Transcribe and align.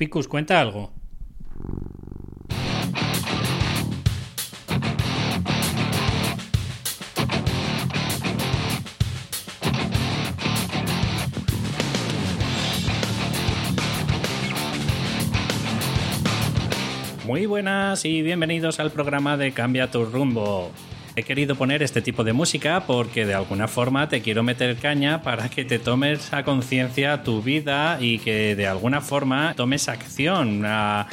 Picus, 0.00 0.28
cuenta 0.28 0.58
algo. 0.58 0.94
Muy 17.26 17.44
buenas 17.44 18.06
y 18.06 18.22
bienvenidos 18.22 18.80
al 18.80 18.90
programa 18.90 19.36
de 19.36 19.52
Cambia 19.52 19.90
tu 19.90 20.06
rumbo. 20.06 20.70
He 21.20 21.22
querido 21.22 21.54
poner 21.54 21.82
este 21.82 22.00
tipo 22.00 22.24
de 22.24 22.32
música 22.32 22.84
porque 22.86 23.26
de 23.26 23.34
alguna 23.34 23.68
forma 23.68 24.08
te 24.08 24.22
quiero 24.22 24.42
meter 24.42 24.76
caña 24.76 25.22
para 25.22 25.50
que 25.50 25.66
te 25.66 25.78
tomes 25.78 26.32
a 26.32 26.44
conciencia 26.44 27.22
tu 27.22 27.42
vida 27.42 27.98
y 28.00 28.20
que 28.20 28.56
de 28.56 28.66
alguna 28.66 29.02
forma 29.02 29.52
tomes 29.54 29.90
acción 29.90 30.62
a, 30.64 31.08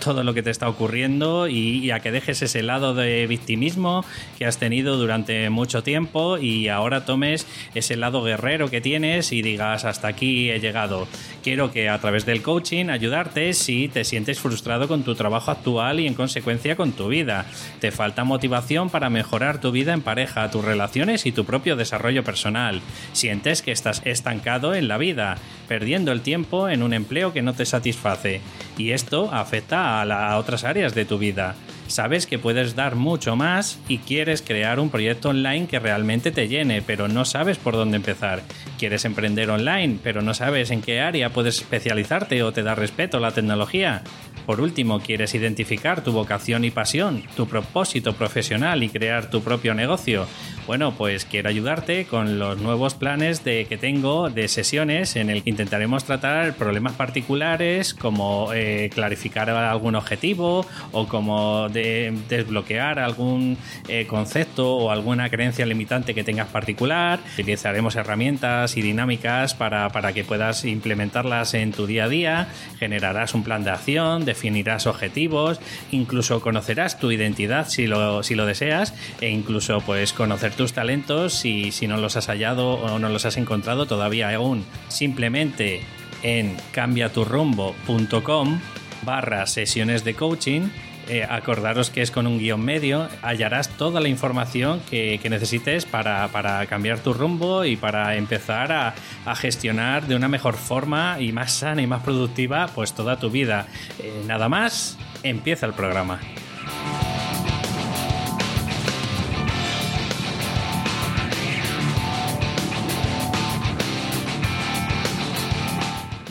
todo 0.00 0.24
lo 0.24 0.34
que 0.34 0.42
te 0.42 0.50
está 0.50 0.68
ocurriendo 0.68 1.46
y, 1.46 1.92
a 1.92 2.00
que 2.00 2.10
dejes 2.10 2.42
ese 2.42 2.64
lado 2.64 2.92
de 2.92 3.24
victimismo 3.28 4.04
que 4.36 4.46
has 4.46 4.58
tenido 4.58 4.96
durante 4.96 5.48
mucho 5.48 5.84
tiempo 5.84 6.38
y 6.38 6.66
ahora 6.66 7.04
tomes 7.04 7.46
ese 7.76 7.94
lado 7.96 8.24
guerrero 8.24 8.68
que 8.68 8.80
tienes 8.80 9.30
y 9.30 9.42
digas 9.42 9.84
hasta 9.84 10.08
aquí 10.08 10.50
he 10.50 10.58
llegado. 10.58 11.06
Quiero 11.44 11.70
que 11.70 11.88
a 11.88 12.00
través 12.00 12.26
del 12.26 12.42
coaching 12.42 12.86
ayudarte 12.86 13.52
si 13.52 13.86
te 13.86 14.02
sientes 14.02 14.40
frustrado 14.40 14.88
con 14.88 15.04
tu 15.04 15.14
trabajo 15.14 15.52
actual 15.52 16.00
y 16.00 16.08
en 16.08 16.14
consecuencia 16.14 16.74
con 16.74 16.90
tu 16.90 17.06
vida. 17.06 17.46
Te 17.80 17.92
falta 17.92 18.24
motivación 18.24 18.90
para 18.90 19.08
mejorar 19.08 19.51
tu 19.58 19.72
vida 19.72 19.92
en 19.92 20.02
pareja, 20.02 20.50
tus 20.50 20.64
relaciones 20.64 21.26
y 21.26 21.32
tu 21.32 21.44
propio 21.44 21.76
desarrollo 21.76 22.24
personal. 22.24 22.80
Sientes 23.12 23.62
que 23.62 23.72
estás 23.72 24.02
estancado 24.04 24.74
en 24.74 24.88
la 24.88 24.98
vida, 24.98 25.36
perdiendo 25.68 26.12
el 26.12 26.20
tiempo 26.20 26.68
en 26.68 26.82
un 26.82 26.92
empleo 26.92 27.32
que 27.32 27.42
no 27.42 27.54
te 27.54 27.66
satisface. 27.66 28.40
Y 28.76 28.90
esto 28.90 29.32
afecta 29.32 30.02
a, 30.02 30.38
otras 30.38 30.64
áreas 30.64 30.94
de 30.94 31.04
tu 31.04 31.18
vida. 31.18 31.54
Sabes 31.92 32.26
que 32.26 32.38
puedes 32.38 32.74
dar 32.74 32.94
mucho 32.94 33.36
más 33.36 33.78
y 33.86 33.98
quieres 33.98 34.40
crear 34.40 34.80
un 34.80 34.88
proyecto 34.88 35.28
online 35.28 35.66
que 35.66 35.78
realmente 35.78 36.30
te 36.30 36.48
llene, 36.48 36.80
pero 36.80 37.06
no 37.06 37.26
sabes 37.26 37.58
por 37.58 37.74
dónde 37.74 37.98
empezar. 37.98 38.40
Quieres 38.78 39.04
emprender 39.04 39.50
online, 39.50 39.98
pero 40.02 40.22
no 40.22 40.32
sabes 40.32 40.70
en 40.70 40.80
qué 40.80 41.02
área 41.02 41.34
puedes 41.34 41.58
especializarte 41.58 42.42
o 42.44 42.50
te 42.50 42.62
da 42.62 42.74
respeto 42.74 43.20
la 43.20 43.32
tecnología. 43.32 44.02
Por 44.46 44.62
último, 44.62 45.00
quieres 45.00 45.34
identificar 45.34 46.02
tu 46.02 46.12
vocación 46.12 46.64
y 46.64 46.70
pasión, 46.70 47.24
tu 47.36 47.46
propósito 47.46 48.14
profesional 48.14 48.82
y 48.82 48.88
crear 48.88 49.28
tu 49.28 49.42
propio 49.42 49.74
negocio. 49.74 50.26
Bueno, 50.64 50.94
pues 50.96 51.24
quiero 51.24 51.48
ayudarte 51.48 52.04
con 52.06 52.38
los 52.38 52.56
nuevos 52.58 52.94
planes 52.94 53.42
de, 53.42 53.64
que 53.64 53.76
tengo 53.76 54.30
de 54.30 54.46
sesiones 54.46 55.16
en 55.16 55.28
el 55.28 55.42
que 55.42 55.50
intentaremos 55.50 56.04
tratar 56.04 56.54
problemas 56.54 56.92
particulares 56.92 57.94
como 57.94 58.52
eh, 58.54 58.88
clarificar 58.94 59.50
algún 59.50 59.96
objetivo 59.96 60.64
o 60.92 61.08
como 61.08 61.68
desbloquear 61.68 63.00
algún 63.00 63.58
eh, 63.88 64.06
concepto 64.06 64.76
o 64.76 64.90
alguna 64.92 65.30
creencia 65.30 65.66
limitante 65.66 66.14
que 66.14 66.22
tengas 66.22 66.46
particular. 66.46 67.18
Utilizaremos 67.32 67.96
herramientas 67.96 68.76
y 68.76 68.82
dinámicas 68.82 69.54
para, 69.54 69.88
para 69.90 70.12
que 70.12 70.22
puedas 70.22 70.64
implementarlas 70.64 71.54
en 71.54 71.72
tu 71.72 71.88
día 71.88 72.04
a 72.04 72.08
día. 72.08 72.48
Generarás 72.78 73.34
un 73.34 73.42
plan 73.42 73.64
de 73.64 73.70
acción, 73.70 74.24
definirás 74.24 74.86
objetivos, 74.86 75.60
incluso 75.90 76.40
conocerás 76.40 77.00
tu 77.00 77.10
identidad 77.10 77.68
si 77.68 77.88
lo, 77.88 78.22
si 78.22 78.36
lo 78.36 78.46
deseas 78.46 78.94
e 79.20 79.28
incluso 79.28 79.80
pues 79.80 80.12
conocer 80.12 80.51
tus 80.52 80.72
talentos 80.72 81.44
y 81.44 81.72
si 81.72 81.86
no 81.86 81.96
los 81.96 82.16
has 82.16 82.26
hallado 82.26 82.74
o 82.74 82.98
no 82.98 83.08
los 83.08 83.24
has 83.24 83.36
encontrado 83.36 83.86
todavía 83.86 84.34
aún. 84.34 84.64
Simplemente 84.88 85.82
en 86.22 86.56
cambiaturrumbo.com 86.72 88.60
barra 89.04 89.46
sesiones 89.46 90.04
de 90.04 90.14
coaching 90.14 90.68
eh, 91.08 91.26
acordaros 91.28 91.90
que 91.90 92.00
es 92.00 92.12
con 92.12 92.28
un 92.28 92.38
guion 92.38 92.64
medio, 92.64 93.08
hallarás 93.22 93.68
toda 93.70 94.00
la 94.00 94.08
información 94.08 94.80
que, 94.88 95.20
necesites 95.28 95.84
para, 95.84 96.28
cambiar 96.68 97.00
tu 97.00 97.12
rumbo 97.12 97.64
y 97.64 97.76
para 97.76 98.14
empezar 98.16 98.70
a, 98.70 98.94
a, 99.24 99.34
gestionar 99.34 100.06
de 100.06 100.14
una 100.14 100.28
mejor 100.28 100.54
forma 100.54 101.16
y 101.20 101.32
más 101.32 101.52
sana 101.52 101.82
y 101.82 101.88
más 101.88 102.02
productiva 102.02 102.68
pues 102.72 102.92
toda 102.94 103.18
tu 103.18 103.30
vida. 103.30 103.66
Eh, 103.98 104.22
nada 104.26 104.48
más, 104.48 104.96
empieza 105.24 105.66
el 105.66 105.72
programa. 105.72 106.20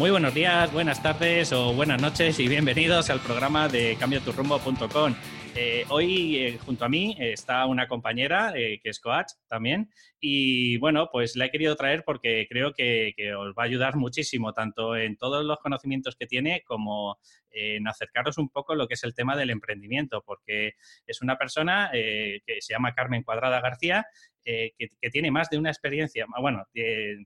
Muy 0.02 0.10
buenos 0.10 0.34
días, 0.34 0.74
buenas 0.74 1.04
tardes 1.04 1.54
o 1.54 1.76
buenas 1.76 2.02
noches 2.02 2.40
y 2.40 2.48
bienvenidos 2.48 3.12
al 3.12 3.20
programa 3.20 3.68
de 3.68 3.96
CambioTurrumbo.com. 4.00 5.14
Eh, 5.54 5.86
hoy 5.90 6.38
eh, 6.38 6.58
junto 6.66 6.86
a 6.86 6.90
mí 6.90 7.16
está 7.20 7.68
una 7.68 7.88
compañera 7.88 8.52
eh, 8.56 8.80
que 8.82 8.90
es 8.90 9.00
coach 9.00 9.34
también 9.48 9.92
y 10.20 10.78
bueno, 10.78 11.10
pues 11.12 11.36
la 11.36 11.46
he 11.46 11.52
querido 11.52 11.76
traer 11.76 12.04
porque 12.04 12.48
creo 12.50 12.74
que, 12.74 13.14
os 13.38 13.50
va 13.50 13.64
a 13.64 13.66
ayudar 13.66 13.96
muchísimo 13.96 14.54
tanto 14.54 14.96
en 14.96 15.18
todos 15.18 15.46
los 15.46 15.60
conocimientos 15.60 16.16
que 16.16 16.26
tiene 16.26 16.64
como 16.66 17.20
en 17.52 17.88
acercaros 17.88 18.40
un 18.40 18.50
poco 18.50 18.74
lo 18.74 18.88
que 18.88 18.94
es 18.96 19.04
el 19.04 19.14
tema 19.14 19.36
del 19.36 19.52
emprendimiento 19.52 20.24
porque 20.26 20.76
es 21.06 21.22
una 21.22 21.38
persona 21.38 21.92
que 21.92 22.58
se 22.62 22.74
llama 22.74 22.94
Carmen 22.94 23.24
Cuadrada 23.24 23.60
García 23.60 24.06
que, 24.44 25.10
tiene 25.12 25.32
más 25.32 25.50
de 25.50 25.58
una 25.58 25.70
experiencia, 25.70 26.26
bueno, 26.40 26.66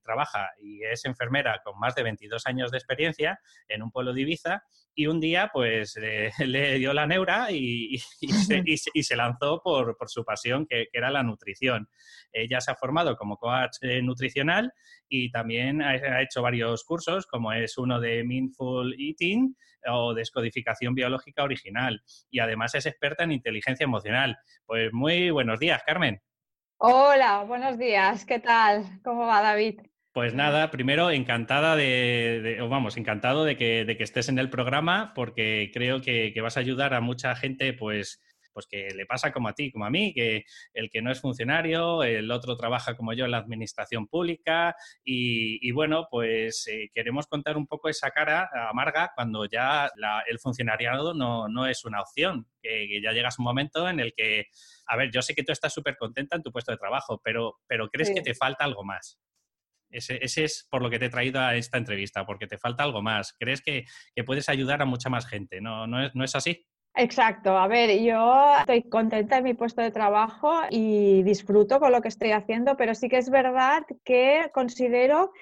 trabaja 0.04 0.50
y 0.62 0.84
es 0.84 1.06
enfermera 1.06 1.62
con 1.64 1.78
más 1.80 1.96
de 1.96 2.04
22 2.04 2.46
años 2.48 2.72
de 2.72 2.78
experiencia 2.78 3.40
en 3.68 3.84
un 3.84 3.92
pueblo 3.92 4.14
de 4.14 4.22
Ibiza 4.22 4.64
y 4.96 5.08
un 5.08 5.20
día 5.20 5.50
pues 5.54 5.98
le 5.98 6.32
dio 6.80 6.94
la 6.94 7.06
neura 7.06 7.52
y, 7.52 7.96
y, 8.22 8.30
se, 9.04 9.16
lanzó 9.16 9.62
por, 9.62 9.96
su 10.08 10.24
pasión, 10.24 10.66
que, 10.66 10.88
era 10.94 11.12
la 11.12 11.24
nutrición. 11.24 11.90
Ella 12.32 12.62
se 12.62 12.72
ha 12.72 12.76
formado 12.76 13.16
como 13.18 13.38
coach 13.38 13.78
eh, 13.82 14.02
nutricional 14.02 14.72
y 15.10 15.30
también 15.32 15.82
ha, 15.82 16.22
hecho 16.22 16.42
varios 16.42 16.84
cursos, 16.84 17.28
como 17.28 17.52
es 17.52 17.78
uno 17.78 18.00
de 18.00 18.24
Mindful 18.24 18.96
Eating 18.98 19.56
o 19.88 20.14
Descodificación 20.14 20.96
Biológica 20.96 21.44
Original. 21.44 22.02
Y 22.32 22.40
además 22.40 22.74
es 22.76 22.86
experta 22.86 23.24
en 23.24 23.34
inteligencia 23.34 23.84
emocional. 23.84 24.38
Pues 24.66 24.92
muy 24.94 25.30
buenos 25.30 25.60
días, 25.60 25.84
Carmen. 25.86 26.22
Hola, 26.78 27.44
buenos 27.48 27.78
días. 27.78 28.26
¿Qué 28.26 28.40
tal? 28.40 29.00
¿Cómo 29.04 29.26
va, 29.26 29.42
David? 29.42 29.80
Pues 30.12 30.34
nada, 30.34 30.72
primero 30.72 31.10
encantada 31.10 31.76
de, 31.76 32.58
vamos, 32.70 32.98
encantado 32.98 33.46
de 33.46 33.56
que, 33.56 33.86
de 33.86 33.98
que, 33.98 34.04
estés 34.04 34.28
en 34.28 34.40
el 34.40 34.50
programa 34.50 35.14
porque 35.16 35.72
creo 35.74 36.02
que, 36.02 36.34
vas 36.42 36.58
a 36.58 36.60
ayudar 36.60 36.94
a 36.94 37.02
mucha 37.02 37.36
gente, 37.36 37.74
pues, 37.74 38.22
pues 38.56 38.68
que 38.68 38.92
le 38.96 39.06
pasa 39.06 39.34
como 39.34 39.50
a 39.50 39.54
ti, 39.54 39.70
como 39.70 39.86
a 39.86 39.90
mí, 39.90 40.14
que 40.14 40.46
el 40.74 40.90
que 40.90 41.02
no 41.02 41.12
es 41.12 41.20
funcionario, 41.20 42.04
el 42.04 42.32
otro 42.32 42.56
trabaja 42.56 42.96
como 42.96 43.12
yo 43.12 43.26
en 43.26 43.32
la 43.32 43.40
administración 43.40 44.08
pública 44.08 44.76
y, 45.04 45.70
bueno, 45.74 46.08
pues 46.10 46.66
eh, 46.68 46.90
queremos 46.94 47.28
contar 47.28 47.58
un 47.58 47.68
poco 47.68 47.90
esa 47.90 48.12
cara 48.12 48.50
amarga 48.70 49.12
cuando 49.14 49.46
ya 49.46 49.92
el 50.26 50.40
funcionariado 50.40 51.14
no, 51.14 51.50
no, 51.50 51.68
es 51.68 51.84
una 51.84 52.02
opción, 52.02 52.48
que, 52.62 53.02
ya 53.02 53.12
llegas 53.12 53.38
un 53.40 53.46
momento 53.46 53.90
en 53.90 54.00
el 54.00 54.14
que, 54.14 54.48
a 54.88 54.96
ver, 54.96 55.12
yo 55.12 55.22
sé 55.22 55.36
que 55.36 55.44
tú 55.44 55.52
estás 55.52 55.74
súper 55.74 55.98
contenta 55.98 56.38
en 56.38 56.44
tu 56.44 56.52
puesto 56.52 56.72
de 56.72 56.78
trabajo, 56.78 57.22
pero, 57.22 57.60
pero 57.68 57.90
crees 57.90 58.12
que 58.12 58.22
te 58.22 58.34
falta 58.34 58.64
algo 58.64 58.86
más. 58.86 59.20
Ese, 59.90 60.20
es 60.22 60.68
por 60.70 60.82
lo 60.82 60.90
que 60.90 61.00
te 61.00 61.06
he 61.06 61.10
traído 61.10 61.40
a 61.40 61.56
esta 61.56 61.78
entrevista, 61.78 62.26
porque 62.26 62.48
te 62.48 62.58
falta 62.58 62.84
algo 62.84 63.02
más. 63.02 63.34
¿Crees 63.38 63.62
que, 63.62 63.86
puedes 64.26 64.50
ayudar 64.50 64.82
a 64.82 64.86
mucha 64.86 65.10
más 65.10 65.28
gente? 65.28 65.62
¿No, 65.62 65.88
no, 65.88 66.06
es, 66.06 66.16
¿No 66.16 66.24
es 66.24 66.36
así? 66.36 66.66
Exacto, 66.98 67.58
a 67.58 67.68
ver, 67.68 68.02
yo 68.02 68.56
estoy 68.60 68.84
contenta 68.84 69.38
en 69.38 69.44
mi 69.44 69.54
puesto 69.54 69.82
de 69.82 69.92
trabajo 69.92 70.62
y 70.70 71.24
disfruto 71.24 71.80
con 71.80 71.92
lo 71.92 72.02
que 72.02 72.08
estoy 72.08 72.32
haciendo, 72.32 72.78
pero 72.78 72.96
sí 72.96 73.10
que 73.10 73.18
es 73.18 73.30
verdad 73.30 73.84
que 74.06 74.50
considero 74.54 75.34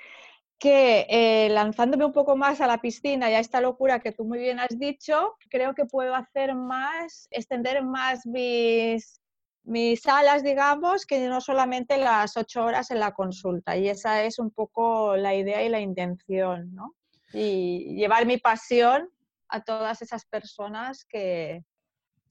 que 0.58 1.06
eh, 1.10 1.50
lanzándome 1.50 2.06
un 2.06 2.12
poco 2.12 2.36
más 2.36 2.60
a 2.60 2.66
la 2.68 2.80
piscina 2.80 3.30
y 3.30 3.36
a 3.36 3.40
esta 3.40 3.62
locura 3.62 4.00
que 4.00 4.12
tú 4.12 4.26
muy 4.26 4.40
bien 4.40 4.60
has 4.60 4.80
dicho, 4.80 5.36
creo 5.50 5.76
que 5.76 5.86
puedo 5.86 6.16
hacer 6.16 6.56
más, 6.56 7.28
extender 7.30 7.84
más 7.84 8.26
mis, 8.26 9.22
mis 9.64 10.02
salas, 10.02 10.44
digamos, 10.44 11.06
que 11.06 11.28
no 11.28 11.40
solamente 11.40 11.98
las 11.98 12.36
ocho 12.36 12.64
horas 12.64 12.90
en 12.90 13.00
la 13.00 13.12
consulta. 13.12 13.78
Y 13.78 13.90
esa 13.90 14.24
es 14.24 14.40
un 14.40 14.50
poco 14.50 15.18
la 15.18 15.36
idea 15.36 15.62
y 15.64 15.70
la 15.70 15.82
intención, 15.82 16.74
¿no? 16.74 16.96
Y 17.32 17.96
llevar 17.96 18.26
mi 18.26 18.38
pasión 18.38 19.10
a 19.54 19.64
todas 19.64 20.02
esas 20.02 20.26
personas 20.26 21.06
que... 21.06 21.64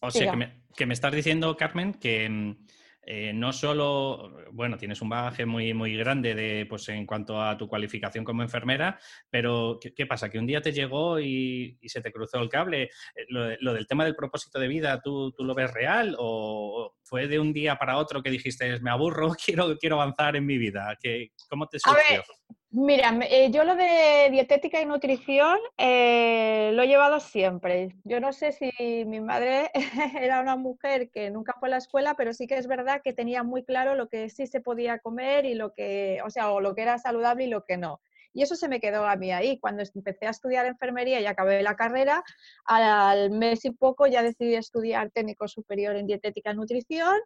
O 0.01 0.11
sea, 0.11 0.33
que 0.33 0.37
me, 0.37 0.63
que 0.75 0.87
me, 0.87 0.95
estás 0.95 1.13
diciendo, 1.13 1.57
Carmen, 1.57 1.95
que 1.95 2.29
mm, 2.29 2.67
eh, 3.05 3.33
no 3.33 3.53
solo, 3.53 4.37
bueno, 4.53 4.77
tienes 4.77 5.03
un 5.03 5.09
bagaje 5.09 5.45
muy, 5.45 5.75
muy 5.75 5.97
grande 5.97 6.37
de, 6.37 6.67
pues, 6.67 6.89
en 6.89 7.05
cuanto 7.05 7.43
a 7.43 7.57
tu 7.57 7.69
cualificación 7.69 8.25
como 8.25 8.43
enfermera, 8.43 8.99
pero 9.29 9.79
¿qué, 9.81 10.07
pasa? 10.07 10.31
¿Que 10.31 10.39
un 10.39 10.47
día 10.47 10.61
te 10.63 10.73
llegó 10.73 11.19
y, 11.19 11.79
se 11.85 12.01
te 12.01 12.13
cruzó 12.13 12.41
el 12.41 12.49
cable? 12.49 12.91
Eh, 13.15 13.27
lo, 13.29 13.75
del 13.75 13.87
tema 13.87 14.05
del 14.05 14.15
propósito 14.15 14.61
de 14.61 14.69
vida, 14.69 15.01
¿tú, 15.01 15.33
¿tú, 15.33 15.45
lo 15.45 15.55
ves 15.55 15.73
real 15.73 16.15
o 16.19 16.95
fue 17.03 17.27
de 17.27 17.41
un 17.41 17.53
día 17.53 17.77
para 17.77 17.99
otro 17.99 18.23
que 18.23 18.31
dijiste, 18.31 18.79
me 18.81 18.91
aburro, 18.91 19.31
quiero, 19.47 19.77
quiero 19.79 20.01
avanzar 20.01 20.37
en 20.37 20.47
mi 20.47 20.59
vida? 20.59 20.97
¿Qué, 21.01 21.31
¿Cómo 21.49 21.67
te 21.69 21.79
surgió? 21.79 22.23
Mira, 22.70 23.19
eh, 23.28 23.50
yo 23.50 23.64
lo 23.64 23.76
de 23.76 24.28
dietética 24.31 24.81
y 24.81 24.87
nutrición 24.87 25.58
eh, 25.76 26.70
lo 26.72 26.82
he 26.82 26.88
llevado 26.88 27.20
siempre. 27.20 27.94
Yo 28.04 28.19
no 28.19 28.32
sé 28.32 28.52
si 28.52 28.70
mi 29.04 29.20
madre 29.20 29.70
era 30.20 30.40
una 30.40 30.56
mujer 30.56 31.10
que 31.10 31.31
nunca 31.31 31.54
fue 31.60 31.69
a 31.69 31.72
la 31.72 31.76
escuela, 31.76 32.14
pero 32.16 32.32
sí 32.32 32.46
que 32.46 32.56
es 32.56 32.66
verdad 32.66 33.02
que 33.04 33.12
tenía 33.12 33.43
muy 33.43 33.64
claro 33.64 33.94
lo 33.94 34.08
que 34.08 34.31
sí 34.31 34.46
se 34.46 34.60
podía 34.60 34.99
comer 35.00 35.44
y 35.44 35.54
lo 35.54 35.75
que, 35.75 36.20
o 36.25 36.31
sea, 36.31 36.49
lo 36.60 36.75
que 36.75 36.82
era 36.82 36.99
saludable 36.99 37.44
y 37.44 37.49
lo 37.49 37.64
que 37.64 37.76
no. 37.76 38.00
Y 38.32 38.43
eso 38.43 38.56
se 38.56 38.69
me 38.69 38.81
quedó 38.81 39.06
a 39.06 39.16
mí 39.16 39.31
ahí. 39.32 39.58
Cuando 39.60 39.82
empecé 39.94 40.26
a 40.26 40.31
estudiar 40.31 40.64
enfermería 40.66 41.20
y 41.20 41.26
acabé 41.26 41.62
la 41.62 41.76
carrera, 41.76 42.25
al 42.64 43.31
mes 43.31 43.64
y 43.66 43.70
poco 43.72 44.06
ya 44.06 44.22
decidí 44.22 44.54
estudiar 44.54 45.10
técnico 45.10 45.46
superior 45.49 45.96
en 45.96 46.06
dietética 46.06 46.52
y 46.52 46.56
nutrición, 46.56 47.20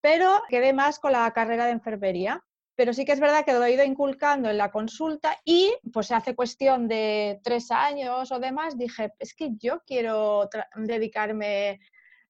pero 0.00 0.42
quedé 0.48 0.72
más 0.72 0.98
con 0.98 1.12
la 1.12 1.30
carrera 1.32 1.66
de 1.66 1.72
enfermería 1.72 2.42
pero 2.82 2.94
sí 2.94 3.04
que 3.04 3.12
es 3.12 3.20
verdad 3.20 3.44
que 3.44 3.52
lo 3.52 3.62
he 3.62 3.74
ido 3.74 3.84
inculcando 3.84 4.50
en 4.50 4.58
la 4.58 4.72
consulta 4.72 5.38
y 5.44 5.72
pues 5.92 6.10
hace 6.10 6.34
cuestión 6.34 6.88
de 6.88 7.38
tres 7.44 7.70
años 7.70 8.32
o 8.32 8.40
demás 8.40 8.76
dije, 8.76 9.12
es 9.20 9.34
que 9.34 9.50
yo 9.56 9.82
quiero 9.86 10.50
dedicarme 10.74 11.78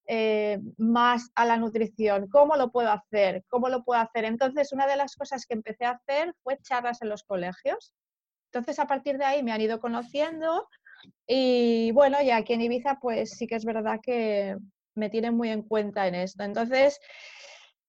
eh, 0.07 0.59
más 0.77 1.31
a 1.37 1.47
la 1.47 1.57
nutrición, 1.57 2.29
¿cómo 2.29 2.57
lo 2.57 2.71
puedo 2.71 2.91
hacer? 2.91 3.47
¿Cómo 3.49 3.71
lo 3.71 3.83
puedo 3.83 4.03
hacer? 4.03 4.27
Entonces, 4.27 4.75
una 4.75 4.87
de 4.87 4.97
las 4.97 5.17
cosas 5.17 5.47
que 5.47 5.55
empecé 5.55 5.87
a 5.87 5.93
hacer 5.93 6.35
fue 6.43 6.59
charlas 6.59 7.01
en 7.01 7.09
los 7.09 7.23
colegios. 7.23 7.95
Entonces, 8.53 8.79
a 8.79 8.87
partir 8.87 9.17
de 9.17 9.25
ahí 9.25 9.43
me 9.43 9.53
han 9.53 9.63
ido 9.63 9.81
conociendo 9.81 10.69
y 11.27 11.93
bueno, 11.93 12.21
ya 12.21 12.37
aquí 12.37 12.53
en 12.53 12.61
Ibiza, 12.61 12.99
pues 13.01 13.31
sí 13.39 13.47
que 13.47 13.55
es 13.55 13.65
verdad 13.65 14.01
que 14.03 14.59
me 14.97 15.09
tienen 15.09 15.35
muy 15.35 15.49
en 15.49 15.63
cuenta 15.63 16.07
en 16.07 16.15
esto. 16.15 16.45
Entonces, 16.45 17.01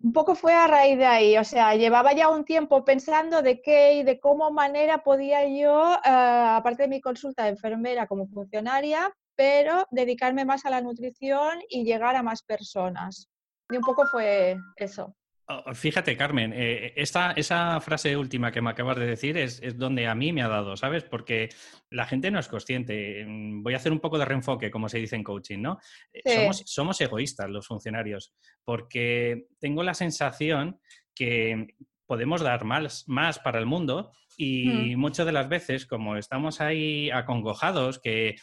un 0.04 0.12
poco 0.12 0.36
fue 0.36 0.54
a 0.54 0.68
raíz 0.68 0.98
de 0.98 1.06
ahí, 1.06 1.38
o 1.38 1.46
sea, 1.46 1.76
llevaba 1.76 2.14
ya 2.14 2.28
un 2.28 2.44
tiempo 2.44 2.84
pensando 2.84 3.42
de 3.42 3.62
qué 3.62 3.94
y 3.94 4.04
de 4.04 4.20
cómo 4.20 4.52
manera 4.52 5.02
podía 5.02 5.48
yo, 5.48 5.94
eh, 5.94 6.00
aparte 6.04 6.84
de 6.84 6.90
mi 6.90 7.00
consulta 7.00 7.44
de 7.44 7.52
enfermera 7.52 8.06
como 8.06 8.28
funcionaria, 8.28 9.16
pero 9.36 9.88
dedicarme 9.92 10.44
más 10.44 10.66
a 10.66 10.70
la 10.70 10.82
nutrición 10.82 11.60
y 11.70 11.86
llegar 11.86 12.18
a 12.18 12.24
más 12.24 12.44
personas. 12.44 13.30
Y 13.70 13.78
un 13.78 13.84
poco 13.84 14.06
fue 14.06 14.58
eso. 14.76 15.16
Oh, 15.46 15.74
fíjate, 15.74 16.16
Carmen, 16.16 16.54
eh, 16.56 16.94
esta, 16.96 17.34
esa 17.34 17.82
frase 17.82 18.16
última 18.16 18.52
que 18.52 18.62
me 18.62 18.70
acabas 18.70 18.98
de 18.98 19.06
decir 19.06 19.38
es, 19.38 19.62
donde 19.78 20.08
a 20.08 20.16
mí 20.16 20.32
me 20.32 20.42
ha 20.42 20.48
dado, 20.48 20.78
¿sabes? 20.78 21.04
Porque 21.04 21.50
la 21.90 22.06
gente 22.06 22.32
no 22.32 22.40
es 22.40 22.48
consciente. 22.48 23.26
Mm, 23.28 23.62
voy 23.62 23.74
a 23.74 23.78
hacer 23.78 23.92
un 23.92 24.00
poco 24.00 24.18
de 24.18 24.26
reenfoque, 24.26 24.72
como 24.72 24.88
se 24.88 25.00
dice 25.00 25.18
en 25.18 25.24
coaching, 25.24 25.60
¿no? 25.60 25.80
Eh, 26.14 26.50
somos 26.66 27.02
egoístas 27.02 27.50
los 27.50 27.68
funcionarios, 27.68 28.34
porque 28.64 29.48
tengo 29.60 29.84
la 29.84 29.94
sensación 29.94 30.80
que 31.14 31.76
podemos 32.06 32.42
dar 32.42 32.66
más, 32.66 33.06
más 33.08 33.40
para 33.40 33.60
el 33.60 33.66
mundo 33.66 34.12
y 34.38 34.96
muchas 34.96 35.26
de 35.26 35.32
las 35.32 35.48
veces, 35.48 35.86
como 35.86 36.18
estamos 36.18 36.62
ahí 36.62 37.10
acongojados, 37.12 38.00
que, 38.00 38.36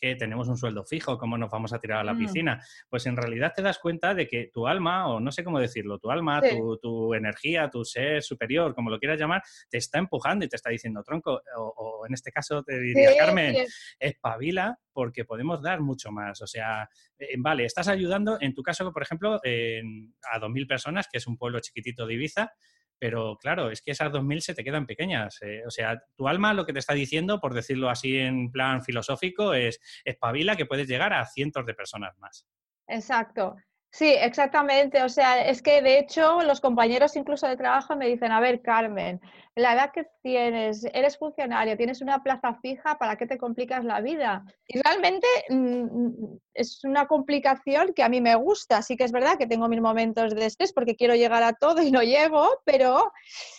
tenemos 0.00 0.48
un 0.48 0.56
sueldo 0.56 0.84
fijo, 0.84 1.18
¿cómo 1.18 1.38
nos 1.38 1.50
vamos 1.50 1.72
a 1.72 1.78
tirar 1.78 2.00
a 2.00 2.04
la 2.04 2.16
piscina? 2.16 2.62
Pues 2.88 3.06
en 3.06 3.16
realidad 3.16 3.52
te 3.54 3.62
das 3.62 3.78
cuenta 3.78 4.14
de 4.14 4.26
que 4.26 4.50
tu 4.52 4.66
alma, 4.66 5.08
o 5.08 5.20
no 5.20 5.32
sé 5.32 5.44
cómo 5.44 5.58
decirlo, 5.58 5.98
tu 5.98 6.10
alma, 6.10 6.40
tu, 6.80 7.14
energía, 7.14 7.70
tu 7.70 7.84
ser 7.84 8.22
superior, 8.22 8.74
como 8.74 8.90
lo 8.90 8.98
quieras 8.98 9.18
llamar, 9.18 9.42
te 9.68 9.78
está 9.78 9.98
empujando 9.98 10.44
y 10.44 10.48
te 10.48 10.56
está 10.56 10.70
diciendo, 10.70 11.02
tronco, 11.02 11.40
o, 11.56 12.04
en 12.06 12.14
este 12.14 12.30
caso 12.30 12.62
te 12.62 12.78
diría, 12.78 13.16
Carmen, 13.16 13.56
espabila 13.98 14.78
porque 14.92 15.24
podemos 15.24 15.62
dar 15.62 15.80
mucho 15.80 16.10
más. 16.10 16.42
O 16.42 16.46
sea, 16.46 16.88
eh, 17.18 17.36
vale, 17.38 17.64
estás 17.64 17.88
ayudando, 17.88 18.38
en 18.40 18.54
tu 18.54 18.62
caso, 18.62 18.92
por 18.92 19.02
ejemplo, 19.02 19.34
a 19.34 20.40
2.000 20.40 20.66
personas, 20.66 21.08
que 21.10 21.18
es 21.18 21.26
un 21.26 21.36
pueblo 21.36 21.60
chiquitito 21.60 22.06
de 22.06 22.14
Ibiza, 22.14 22.52
pero 23.00 23.38
claro, 23.38 23.70
es 23.70 23.80
que 23.80 23.92
esas 23.92 24.12
2.000 24.12 24.40
se 24.40 24.54
te 24.54 24.62
quedan 24.62 24.86
pequeñas. 24.86 25.38
Eh, 25.40 25.62
o 25.66 25.70
sea, 25.70 26.00
tu 26.14 26.28
alma 26.28 26.52
lo 26.52 26.66
que 26.66 26.74
te 26.74 26.78
está 26.78 26.92
diciendo, 26.92 27.40
por 27.40 27.54
decirlo 27.54 27.88
así 27.88 28.18
en 28.18 28.52
plan 28.52 28.82
filosófico, 28.82 29.54
es 29.54 29.80
espabila 30.04 30.54
que 30.54 30.66
puedes 30.66 30.86
llegar 30.86 31.14
a 31.14 31.24
cientos 31.24 31.64
de 31.64 31.74
personas 31.74 32.16
más. 32.18 32.46
Exacto. 32.86 33.56
Sí, 33.92 34.06
exactamente. 34.06 35.02
O 35.02 35.08
sea, 35.08 35.44
es 35.44 35.62
que 35.62 35.82
de 35.82 35.98
hecho 35.98 36.42
los 36.42 36.60
compañeros 36.60 37.16
incluso 37.16 37.48
de 37.48 37.56
trabajo 37.56 37.96
me 37.96 38.06
dicen, 38.06 38.30
a 38.30 38.38
ver, 38.38 38.62
Carmen, 38.62 39.20
la 39.56 39.74
edad 39.74 39.90
que 39.92 40.06
tienes, 40.22 40.86
eres 40.94 41.18
funcionaria, 41.18 41.76
tienes 41.76 42.00
una 42.00 42.22
plaza 42.22 42.54
fija, 42.62 42.98
¿para 42.98 43.16
qué 43.16 43.26
te 43.26 43.36
complicas 43.36 43.84
la 43.84 44.00
vida? 44.00 44.44
Y 44.68 44.80
realmente 44.80 45.26
mm, 45.48 46.36
es 46.54 46.84
una 46.84 47.06
complicación 47.06 47.92
que 47.92 48.04
a 48.04 48.08
mí 48.08 48.20
me 48.20 48.36
gusta. 48.36 48.80
Sí 48.82 48.96
que 48.96 49.04
es 49.04 49.12
verdad 49.12 49.36
que 49.36 49.48
tengo 49.48 49.68
mis 49.68 49.80
momentos 49.80 50.36
de 50.36 50.46
estrés 50.46 50.72
porque 50.72 50.94
quiero 50.94 51.16
llegar 51.16 51.42
a 51.42 51.52
todo 51.52 51.82
y 51.82 51.90
no 51.90 52.02
llego, 52.02 52.48
pero 52.64 53.12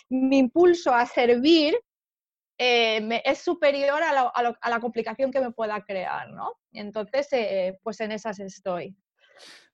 mi 0.08 0.38
impulso 0.38 0.94
a 0.94 1.04
servir 1.04 1.78
eh, 2.58 3.22
es 3.24 3.38
superior 3.38 4.02
a 4.02 4.12
la, 4.70 4.80
complicación 4.80 5.30
que 5.30 5.40
me 5.40 5.50
pueda 5.50 5.84
crear, 5.84 6.30
¿no? 6.30 6.54
Entonces, 6.72 7.28
eh, 7.32 7.78
pues 7.82 8.00
en 8.00 8.12
esas 8.12 8.38
estoy. 8.40 8.96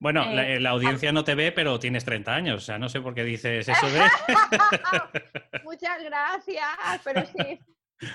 Bueno, 0.01 0.25
eh, 0.39 0.61
la, 0.61 0.71
audiencia 0.71 1.11
no 1.11 1.25
te 1.25 1.35
ve, 1.35 1.51
pero 1.51 1.79
tienes 1.79 2.05
30 2.05 2.35
años, 2.35 2.63
o 2.63 2.65
sea, 2.65 2.79
no 2.79 2.89
sé 2.89 3.01
por 3.01 3.15
qué 3.15 3.25
dices 3.25 3.69
eso 3.69 3.87
de... 3.91 4.01
Muchas 5.65 6.03
gracias, 6.05 6.69
pero 7.03 7.27
sí, 7.27 7.59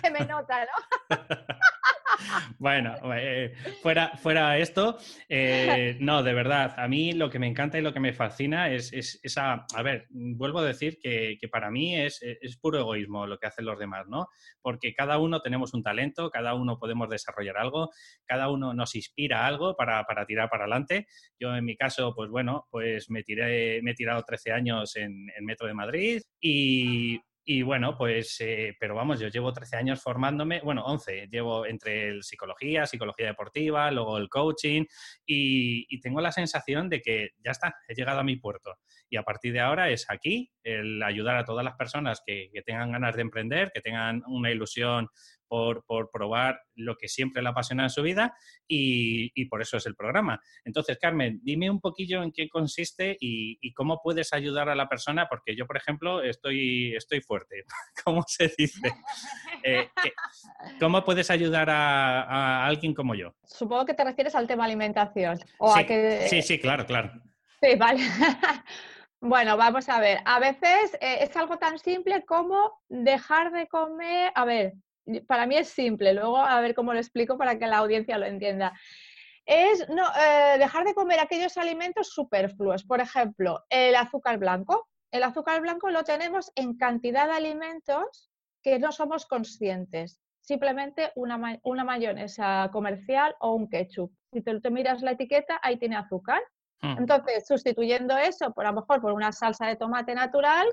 se 0.02 0.12
me 0.12 0.22
nota, 0.22 0.66
¿no? 0.66 1.18
bueno, 2.60 2.96
eh, 3.16 3.54
fuera, 3.82 4.18
fuera 4.18 4.58
esto, 4.58 4.98
eh, 5.30 5.98
no, 6.00 6.24
de 6.24 6.34
verdad, 6.34 6.74
a 6.78 6.88
mí 6.88 7.14
lo 7.14 7.30
que 7.30 7.40
me 7.40 7.48
encanta 7.48 7.78
y 7.78 7.82
lo 7.82 7.94
que 7.94 8.00
me 8.00 8.14
fascina 8.14 8.72
es, 8.72 8.92
esa, 9.24 9.66
a 9.76 9.84
ver, 9.84 10.08
vuelvo 10.10 10.60
a 10.60 10.66
decir 10.66 11.00
que, 11.00 11.38
para 11.52 11.70
mí 11.70 11.96
es, 11.96 12.20
puro 12.62 12.80
egoísmo 12.80 13.28
lo 13.28 13.38
que 13.38 13.48
hacen 13.48 13.66
los 13.66 13.78
demás, 13.78 14.08
¿no? 14.08 14.28
Porque 14.62 14.94
cada 14.94 15.18
uno 15.18 15.42
tenemos 15.42 15.74
un 15.74 15.84
talento, 15.84 16.30
cada 16.30 16.56
uno 16.56 16.80
podemos 16.80 17.10
desarrollar 17.10 17.58
algo, 17.58 17.90
cada 18.26 18.50
uno 18.50 18.74
nos 18.74 18.96
inspira 18.96 19.46
algo 19.46 19.76
para, 19.76 20.06
tirar 20.26 20.50
para 20.50 20.64
adelante. 20.64 21.08
Yo 21.40 21.56
en 21.56 21.66
mi 21.66 21.76
caso, 21.76 22.14
pues 22.16 22.30
bueno, 22.30 22.68
pues 22.70 23.10
me, 23.10 23.24
tiré, 23.24 23.82
me 23.82 23.92
he 23.92 23.96
tirado 23.96 24.24
13 24.24 24.52
años 24.52 24.96
en 24.96 25.28
el 25.36 25.44
Metro 25.44 25.68
de 25.68 25.74
Madrid 25.74 26.22
y 26.40 27.20
y 27.46 27.62
bueno, 27.62 27.98
pues, 27.98 28.40
eh, 28.40 28.76
pero 28.80 28.96
vamos, 28.96 29.20
yo 29.20 29.28
llevo 29.28 29.52
13 29.52 29.76
años 29.76 30.02
formándome, 30.02 30.62
bueno, 30.62 30.86
11, 30.86 31.28
llevo 31.30 31.66
entre 31.66 32.08
el 32.08 32.24
psicología, 32.24 32.86
psicología 32.86 33.28
deportiva, 33.28 33.92
luego 33.92 34.18
el 34.18 34.30
coaching 34.30 34.86
y, 35.26 36.00
tengo 36.00 36.20
la 36.22 36.32
sensación 36.34 36.90
de 36.90 37.02
que 37.02 37.30
ya 37.44 37.52
está, 37.52 37.76
he 37.88 37.94
llegado 37.94 38.20
a 38.20 38.24
mi 38.24 38.36
puerto. 38.36 38.76
Y 39.10 39.16
a 39.16 39.24
partir 39.24 39.54
de 39.54 39.62
ahora 39.62 39.90
es 39.90 40.06
aquí 40.10 40.52
el 40.64 41.02
ayudar 41.02 41.38
a 41.38 41.46
todas 41.46 41.64
las 41.64 41.76
personas 41.76 42.22
que, 42.26 42.50
que 42.54 42.62
tengan 42.62 42.92
ganas 42.92 43.16
de 43.16 43.22
emprender, 43.22 43.72
que 43.74 43.80
tengan 43.80 44.22
una 44.28 44.52
ilusión 44.52 45.08
por, 45.86 46.10
probar 46.12 46.62
lo 46.74 46.98
que 46.98 47.08
siempre 47.08 47.44
le 47.44 47.50
apasiona 47.50 47.84
en 47.84 47.90
su 47.92 48.02
vida 48.02 48.36
y, 48.68 49.46
por 49.46 49.62
eso 49.62 49.78
es 49.78 49.86
el 49.86 49.96
programa. 49.96 50.42
Entonces, 50.66 50.98
Carmen, 51.00 51.40
dime 51.44 51.70
un 51.70 51.80
poquillo 51.80 52.24
en 52.24 52.32
qué 52.32 52.50
consiste 52.50 53.16
y, 53.20 53.74
cómo 53.74 54.00
puedes 54.02 54.34
ayudar 54.34 54.70
a 54.70 54.76
la 54.76 54.88
persona, 54.88 55.28
porque 55.30 55.56
yo, 55.56 55.68
por 55.68 55.78
ejemplo, 55.78 56.24
estoy, 56.24 56.96
estoy 56.96 57.22
fuerte, 57.22 57.66
¿cómo 58.04 58.24
se 58.28 58.52
dice? 58.58 58.94
Eh, 59.64 59.90
¿Cómo 60.80 61.04
puedes 61.04 61.30
ayudar 61.30 61.70
a, 61.70 62.66
alguien 62.66 62.94
como 62.94 63.14
yo? 63.14 63.36
Supongo 63.46 63.86
que 63.86 63.94
te 63.94 64.04
refieres 64.04 64.34
al 64.36 64.48
tema 64.48 64.66
alimentación. 64.66 65.38
sí, 66.28 66.42
sí, 66.42 66.60
claro, 66.60 66.86
claro. 66.86 67.12
Sí, 67.62 67.76
vale. 67.78 68.02
Bueno, 69.26 69.56
vamos 69.56 69.88
a 69.88 70.02
ver. 70.02 70.20
A 70.26 70.38
veces 70.38 70.96
eh, 71.00 71.20
es 71.22 71.38
algo 71.38 71.58
tan 71.58 71.80
simple 71.80 72.26
como 72.26 72.74
dejar 72.90 73.54
de 73.54 73.68
comer. 73.68 74.34
A 74.36 74.44
ver, 74.44 74.74
para 75.28 75.46
mí 75.46 75.56
es 75.58 75.70
simple, 75.70 76.14
luego 76.14 76.38
a 76.38 76.60
ver 76.62 76.74
cómo 76.74 76.94
lo 76.94 77.00
explico 77.00 77.38
para 77.38 77.58
que 77.58 77.68
la 77.68 77.78
audiencia 77.78 78.18
lo 78.18 78.26
entienda. 78.26 78.74
Es 79.46 79.88
no, 79.90 80.04
eh, 80.16 80.58
dejar 80.58 80.86
de 80.86 80.94
comer 80.94 81.20
aquellos 81.20 81.58
alimentos 81.58 82.14
superfluos, 82.14 82.84
por 82.86 83.02
ejemplo, 83.02 83.64
el 83.70 83.96
azúcar 83.96 84.38
blanco. 84.38 84.88
El 85.12 85.24
azúcar 85.24 85.62
blanco 85.62 85.90
lo 85.90 86.04
tenemos 86.04 86.52
en 86.56 86.78
cantidad 86.78 87.28
de 87.28 87.34
alimentos 87.34 88.32
que 88.62 88.80
no 88.80 88.92
somos 88.92 89.26
conscientes. 89.26 90.20
Simplemente 90.42 91.12
una, 91.16 91.60
una 91.64 91.84
mayonesa 91.84 92.70
comercial 92.72 93.36
o 93.40 93.54
un 93.54 93.70
ketchup. 93.70 94.12
Si 94.32 94.42
te, 94.42 94.60
te 94.60 94.72
miras 94.72 95.02
la 95.02 95.12
etiqueta, 95.12 95.60
ahí 95.62 95.78
tiene 95.78 95.98
azúcar. 95.98 96.42
Hmm. 96.82 96.98
Entonces, 97.00 97.46
sustituyendo 97.46 98.18
eso 98.18 98.54
por 98.54 98.66
a 98.66 98.72
lo 98.72 98.82
mejor 98.82 99.02
por 99.02 99.12
una 99.12 99.32
salsa 99.32 99.68
de 99.68 99.76
tomate 99.76 100.16
natural, 100.16 100.68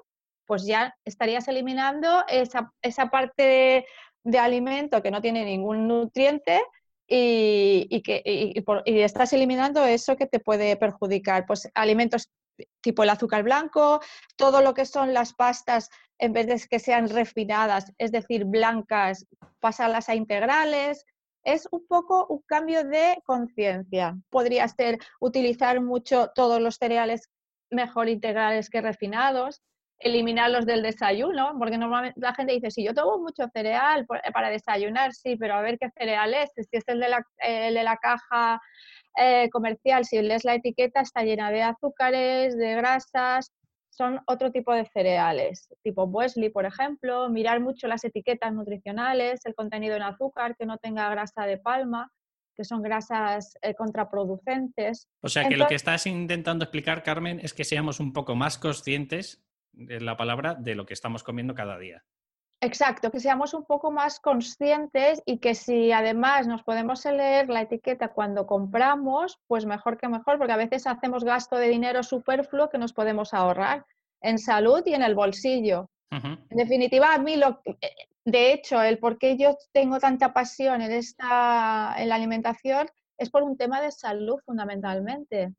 pues 0.50 0.66
ya 0.66 0.92
estarías 1.04 1.46
eliminando 1.46 2.24
esa, 2.26 2.72
esa 2.82 3.06
parte 3.08 3.86
de 4.24 4.38
alimento 4.38 5.02
que 5.02 5.10
no 5.10 5.20
tiene 5.20 5.44
ningún 5.44 5.88
nutriente 5.88 6.62
y, 7.06 8.02
que, 8.02 8.22
y, 8.24 9.00
estás 9.00 9.32
eliminando 9.32 9.84
eso 9.84 10.16
que 10.16 10.26
te 10.26 10.38
puede 10.38 10.76
perjudicar. 10.76 11.44
Pues 11.46 11.68
alimentos 11.74 12.30
tipo 12.80 13.02
el 13.02 13.10
azúcar 13.10 13.42
blanco, 13.42 14.00
todo 14.36 14.60
lo 14.60 14.74
que 14.74 14.84
son 14.84 15.14
las 15.14 15.32
pastas, 15.32 15.90
en 16.18 16.32
vez 16.32 16.46
de 16.46 16.60
que 16.68 16.78
sean 16.78 17.08
refinadas, 17.08 17.92
es 17.98 18.12
decir, 18.12 18.44
blancas, 18.44 19.26
pasarlas 19.58 20.08
a 20.08 20.14
integrales. 20.14 21.06
Es 21.42 21.66
un 21.70 21.86
poco 21.86 22.26
un 22.26 22.42
cambio 22.46 22.84
de 22.84 23.22
conciencia. 23.24 24.16
Podría 24.28 24.68
ser 24.68 24.98
utilizar 25.20 25.80
mucho 25.80 26.30
todos 26.34 26.60
los 26.60 26.76
cereales 26.76 27.30
mejor 27.70 28.08
integrales 28.08 28.68
que 28.68 28.82
refinados 28.82 29.62
eliminarlos 30.00 30.64
del 30.64 30.82
desayuno, 30.82 31.54
porque 31.58 31.76
normalmente 31.76 32.18
la 32.20 32.34
gente 32.34 32.54
dice, 32.54 32.70
si 32.70 32.82
yo 32.82 32.94
tomo 32.94 33.18
mucho 33.18 33.46
cereal 33.52 34.06
para 34.06 34.48
desayunar, 34.48 35.12
sí, 35.12 35.36
pero 35.36 35.54
a 35.54 35.60
ver 35.60 35.78
qué 35.78 35.90
cereal 35.96 36.32
es, 36.34 36.50
si 36.54 36.76
es 36.76 36.84
el 36.88 37.00
de 37.00 37.08
la, 37.10 37.26
de 37.46 37.82
la 37.82 37.96
caja 37.98 38.60
eh, 39.16 39.50
comercial, 39.50 40.06
si 40.06 40.20
lees 40.22 40.44
la 40.44 40.54
etiqueta, 40.54 41.02
está 41.02 41.22
llena 41.22 41.50
de 41.50 41.62
azúcares, 41.62 42.56
de 42.56 42.74
grasas, 42.76 43.52
son 43.90 44.20
otro 44.26 44.50
tipo 44.50 44.72
de 44.72 44.86
cereales, 44.86 45.68
tipo 45.82 46.04
Wesley, 46.04 46.48
por 46.48 46.64
ejemplo, 46.64 47.28
mirar 47.28 47.60
mucho 47.60 47.86
las 47.86 48.02
etiquetas 48.02 48.54
nutricionales, 48.54 49.44
el 49.44 49.54
contenido 49.54 49.96
en 49.96 50.02
azúcar, 50.02 50.56
que 50.56 50.64
no 50.64 50.78
tenga 50.78 51.10
grasa 51.10 51.44
de 51.44 51.58
palma, 51.58 52.10
que 52.56 52.64
son 52.64 52.82
grasas 52.82 53.58
eh, 53.60 53.74
contraproducentes. 53.74 55.08
O 55.20 55.28
sea 55.28 55.46
que 55.46 55.58
lo 55.58 55.66
que 55.66 55.74
estás 55.74 56.06
intentando 56.06 56.64
explicar, 56.64 57.02
Carmen, 57.02 57.40
es 57.40 57.52
que 57.52 57.64
seamos 57.64 58.00
un 58.00 58.14
poco 58.14 58.34
más 58.34 58.56
conscientes 58.56 59.44
la 59.72 60.16
palabra 60.16 60.54
de 60.54 60.74
lo 60.74 60.86
que 60.86 60.94
estamos 60.94 61.22
comiendo 61.22 61.54
cada 61.54 61.78
día. 61.78 62.04
Exacto, 62.62 63.10
que 63.10 63.20
seamos 63.20 63.54
un 63.54 63.64
poco 63.64 63.90
más 63.90 64.20
conscientes 64.20 65.22
y 65.24 65.38
que 65.38 65.54
si 65.54 65.92
además 65.92 66.46
nos 66.46 66.62
podemos 66.62 67.02
leer 67.06 67.48
la 67.48 67.62
etiqueta 67.62 68.08
cuando 68.08 68.46
compramos, 68.46 69.38
pues 69.46 69.64
mejor 69.64 69.96
que 69.96 70.08
mejor, 70.08 70.36
porque 70.36 70.52
a 70.52 70.58
veces 70.58 70.86
hacemos 70.86 71.24
gasto 71.24 71.56
de 71.56 71.68
dinero 71.68 72.02
superfluo 72.02 72.68
que 72.68 72.76
nos 72.76 72.92
podemos 72.92 73.32
ahorrar 73.32 73.86
en 74.20 74.38
salud 74.38 74.82
y 74.84 74.92
en 74.92 75.02
el 75.02 75.14
bolsillo. 75.14 75.88
En 76.10 76.56
definitiva, 76.56 77.14
a 77.14 77.18
mí 77.18 77.36
lo 77.36 77.62
eh, 77.64 77.76
de 78.24 78.52
hecho, 78.52 78.82
el 78.82 78.98
por 78.98 79.16
qué 79.16 79.36
yo 79.38 79.56
tengo 79.72 79.98
tanta 79.98 80.32
pasión 80.32 80.82
en 80.82 80.92
esta 80.92 81.94
en 81.96 82.08
la 82.08 82.16
alimentación 82.16 82.88
es 83.16 83.30
por 83.30 83.42
un 83.42 83.56
tema 83.56 83.80
de 83.80 83.90
salud 83.90 84.38
fundamentalmente 84.44 85.54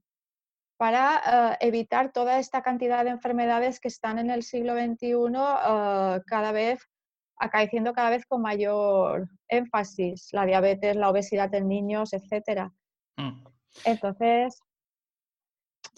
para 0.81 1.21
eh, 1.61 1.67
evitar 1.67 2.11
toda 2.11 2.39
esta 2.39 2.63
cantidad 2.63 3.03
de 3.03 3.11
enfermedades 3.11 3.79
que 3.79 3.87
están 3.87 4.17
en 4.17 4.31
el 4.31 4.41
siglo 4.41 4.73
XXI 4.73 5.13
eh, 5.13 6.21
cada 6.25 6.51
vez 6.51 6.89
acaeciendo 7.37 7.93
cada 7.93 8.09
vez 8.09 8.25
con 8.25 8.41
mayor 8.41 9.29
énfasis, 9.47 10.29
la 10.31 10.43
diabetes, 10.47 10.95
la 10.95 11.11
obesidad 11.11 11.53
en 11.53 11.67
niños, 11.67 12.13
etcétera. 12.13 12.73
Mm. 13.15 13.43
Entonces, 13.85 14.59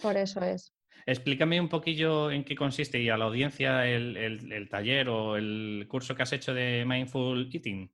por 0.02 0.18
eso 0.18 0.42
es. 0.42 0.74
Explícame 1.06 1.62
un 1.62 1.70
poquillo 1.70 2.30
en 2.30 2.44
qué 2.44 2.54
consiste 2.54 3.00
y 3.00 3.08
a 3.08 3.16
la 3.16 3.24
audiencia 3.24 3.86
el 3.88 4.68
taller 4.70 5.08
o 5.08 5.38
el 5.38 5.86
curso 5.88 6.14
que 6.14 6.24
has 6.24 6.34
hecho 6.34 6.54
de 6.54 6.84
Mindful 6.86 7.50
Eating. 7.54 7.90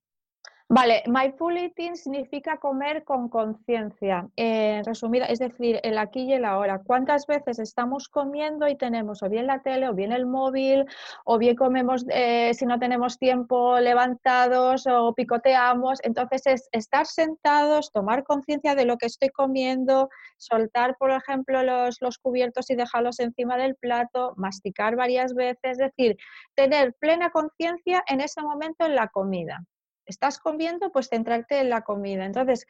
Vale, 0.71 1.01
mindful 1.07 1.57
eating 1.57 1.95
significa 1.95 2.57
comer 2.57 3.03
con 3.03 3.27
conciencia. 3.27 4.29
Eh, 4.35 4.83
resumida, 4.85 5.25
es 5.25 5.39
decir, 5.39 5.79
el 5.81 5.97
aquí 5.97 6.25
y 6.25 6.33
el 6.33 6.45
ahora. 6.45 6.83
¿Cuántas 6.85 7.25
veces 7.25 7.57
estamos 7.57 8.07
comiendo 8.07 8.67
y 8.67 8.77
tenemos 8.77 9.23
o 9.23 9.29
bien 9.29 9.47
la 9.47 9.63
tele 9.63 9.89
o 9.89 9.95
bien 9.95 10.11
el 10.11 10.27
móvil 10.27 10.85
o 11.25 11.39
bien 11.39 11.55
comemos 11.55 12.05
eh, 12.09 12.53
si 12.53 12.67
no 12.67 12.77
tenemos 12.77 13.17
tiempo 13.17 13.79
levantados 13.79 14.85
o 14.85 15.15
picoteamos? 15.15 15.97
Entonces 16.03 16.45
es 16.45 16.69
estar 16.71 17.07
sentados, 17.07 17.91
tomar 17.91 18.23
conciencia 18.23 18.75
de 18.75 18.85
lo 18.85 18.97
que 18.97 19.07
estoy 19.07 19.29
comiendo, 19.29 20.09
soltar, 20.38 20.97
por 20.99 21.09
ejemplo, 21.09 21.63
los, 21.63 21.97
los 21.99 22.19
cubiertos 22.19 22.69
y 22.69 22.75
dejarlos 22.75 23.19
encima 23.19 23.57
del 23.57 23.73
plato, 23.75 24.35
masticar 24.38 24.95
varias 24.95 25.33
veces, 25.33 25.57
es 25.63 25.77
decir, 25.79 26.15
tener 26.53 26.93
plena 26.99 27.31
conciencia 27.31 28.03
en 28.05 28.21
ese 28.21 28.43
momento 28.43 28.85
en 28.85 28.93
la 28.93 29.07
comida 29.07 29.65
estás 30.10 30.39
comiendo, 30.39 30.92
pues 30.92 31.08
centrarte 31.10 31.60
en 31.60 31.70
la 31.70 31.82
comida. 31.82 32.25
Entonces, 32.25 32.66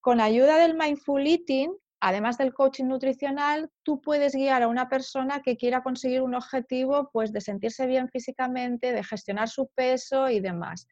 con 0.00 0.20
ayuda 0.20 0.58
del 0.58 0.74
mindful 0.74 1.26
eating, 1.26 1.72
además 2.00 2.38
del 2.38 2.54
coaching 2.54 2.84
nutricional, 2.84 3.70
tú 3.82 4.00
puedes 4.00 4.34
guiar 4.34 4.62
a 4.62 4.68
una 4.68 4.88
persona 4.88 5.42
que 5.42 5.56
quiera 5.56 5.82
conseguir 5.82 6.22
un 6.22 6.34
objetivo, 6.34 7.10
pues 7.12 7.32
de 7.32 7.40
sentirse 7.40 7.86
bien 7.86 8.08
físicamente, 8.08 8.92
de 8.92 9.02
gestionar 9.02 9.48
su 9.48 9.68
peso 9.74 10.28
y 10.28 10.40
demás. 10.40 10.86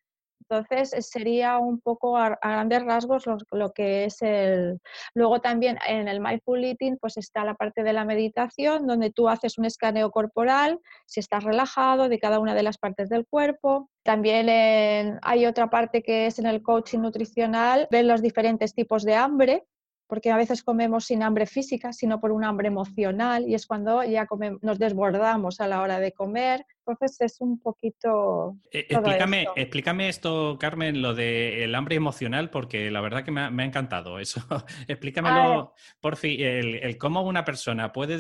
Entonces 0.49 0.93
eh, 0.93 1.03
sería 1.03 1.59
un 1.59 1.81
poco 1.81 2.17
a, 2.17 2.39
grandes 2.43 2.85
rasgos 2.85 3.25
lo, 3.51 3.73
que 3.73 4.05
es 4.05 4.23
el... 4.23 4.81
Luego 5.15 5.41
también 5.41 5.79
en 5.87 6.09
el 6.09 6.21
Mindful 6.21 6.65
Eating 6.65 6.99
pues 7.01 7.17
está 7.17 7.45
la 7.45 7.55
parte 7.55 7.83
de 7.83 7.93
la 7.93 8.05
meditación 8.05 8.87
donde 8.87 9.11
tú 9.11 9.29
haces 9.29 9.59
un 9.59 9.65
escaneo 9.65 10.11
corporal, 10.11 10.81
si 11.07 11.21
estás 11.21 11.45
relajado 11.45 12.09
de 12.09 12.19
cada 12.19 12.39
una 12.39 12.55
de 12.55 12.63
las 12.63 12.79
partes 12.79 13.09
del 13.09 13.27
cuerpo. 13.27 13.91
También 14.03 15.19
hay 15.23 15.47
otra 15.47 15.71
parte 15.71 16.03
que 16.03 16.27
es 16.27 16.39
en 16.39 16.47
el 16.47 16.63
coaching 16.63 17.01
nutricional, 17.01 17.89
ven 17.91 18.09
los 18.09 18.23
diferentes 18.23 18.75
tipos 18.75 19.05
de 19.05 19.15
hambre 19.15 19.65
porque 20.07 20.31
a 20.31 20.37
veces 20.37 20.63
comemos 20.63 21.07
sin 21.07 21.23
hambre 21.23 21.47
física, 21.47 21.93
sino 21.93 22.21
por 22.21 22.33
un 22.33 22.45
hambre 22.45 22.69
emocional 22.69 23.49
y 23.49 23.55
es 23.55 23.67
cuando 23.67 24.03
ya 24.05 24.27
nos 24.61 24.79
desbordamos 24.79 25.61
a 25.61 25.69
la 25.69 25.81
hora 25.81 26.01
de 26.01 26.13
comer. 26.13 26.65
Entonces 26.87 27.21
es 27.21 27.41
un 27.41 27.59
poquito... 27.59 28.57
Eh, 28.71 28.87
explícame, 28.91 29.43
esto. 29.43 29.53
explícame 29.57 30.09
esto, 30.09 30.59
Carmen, 30.59 31.01
lo 31.01 31.15
del 31.15 31.75
hambre 31.75 31.97
emocional, 31.97 32.51
porque 32.51 32.91
la 32.91 33.01
verdad 33.01 33.25
que 33.25 33.31
me 33.31 33.41
ha, 33.41 33.65
encantado 33.65 34.19
eso. 34.19 34.41
Explícamelo, 34.89 35.73
por 36.01 36.17
fin, 36.17 36.41
el, 36.41 36.75
el, 36.77 36.99
cómo 36.99 37.23
una 37.23 37.45
persona 37.45 37.93
puede 37.93 38.19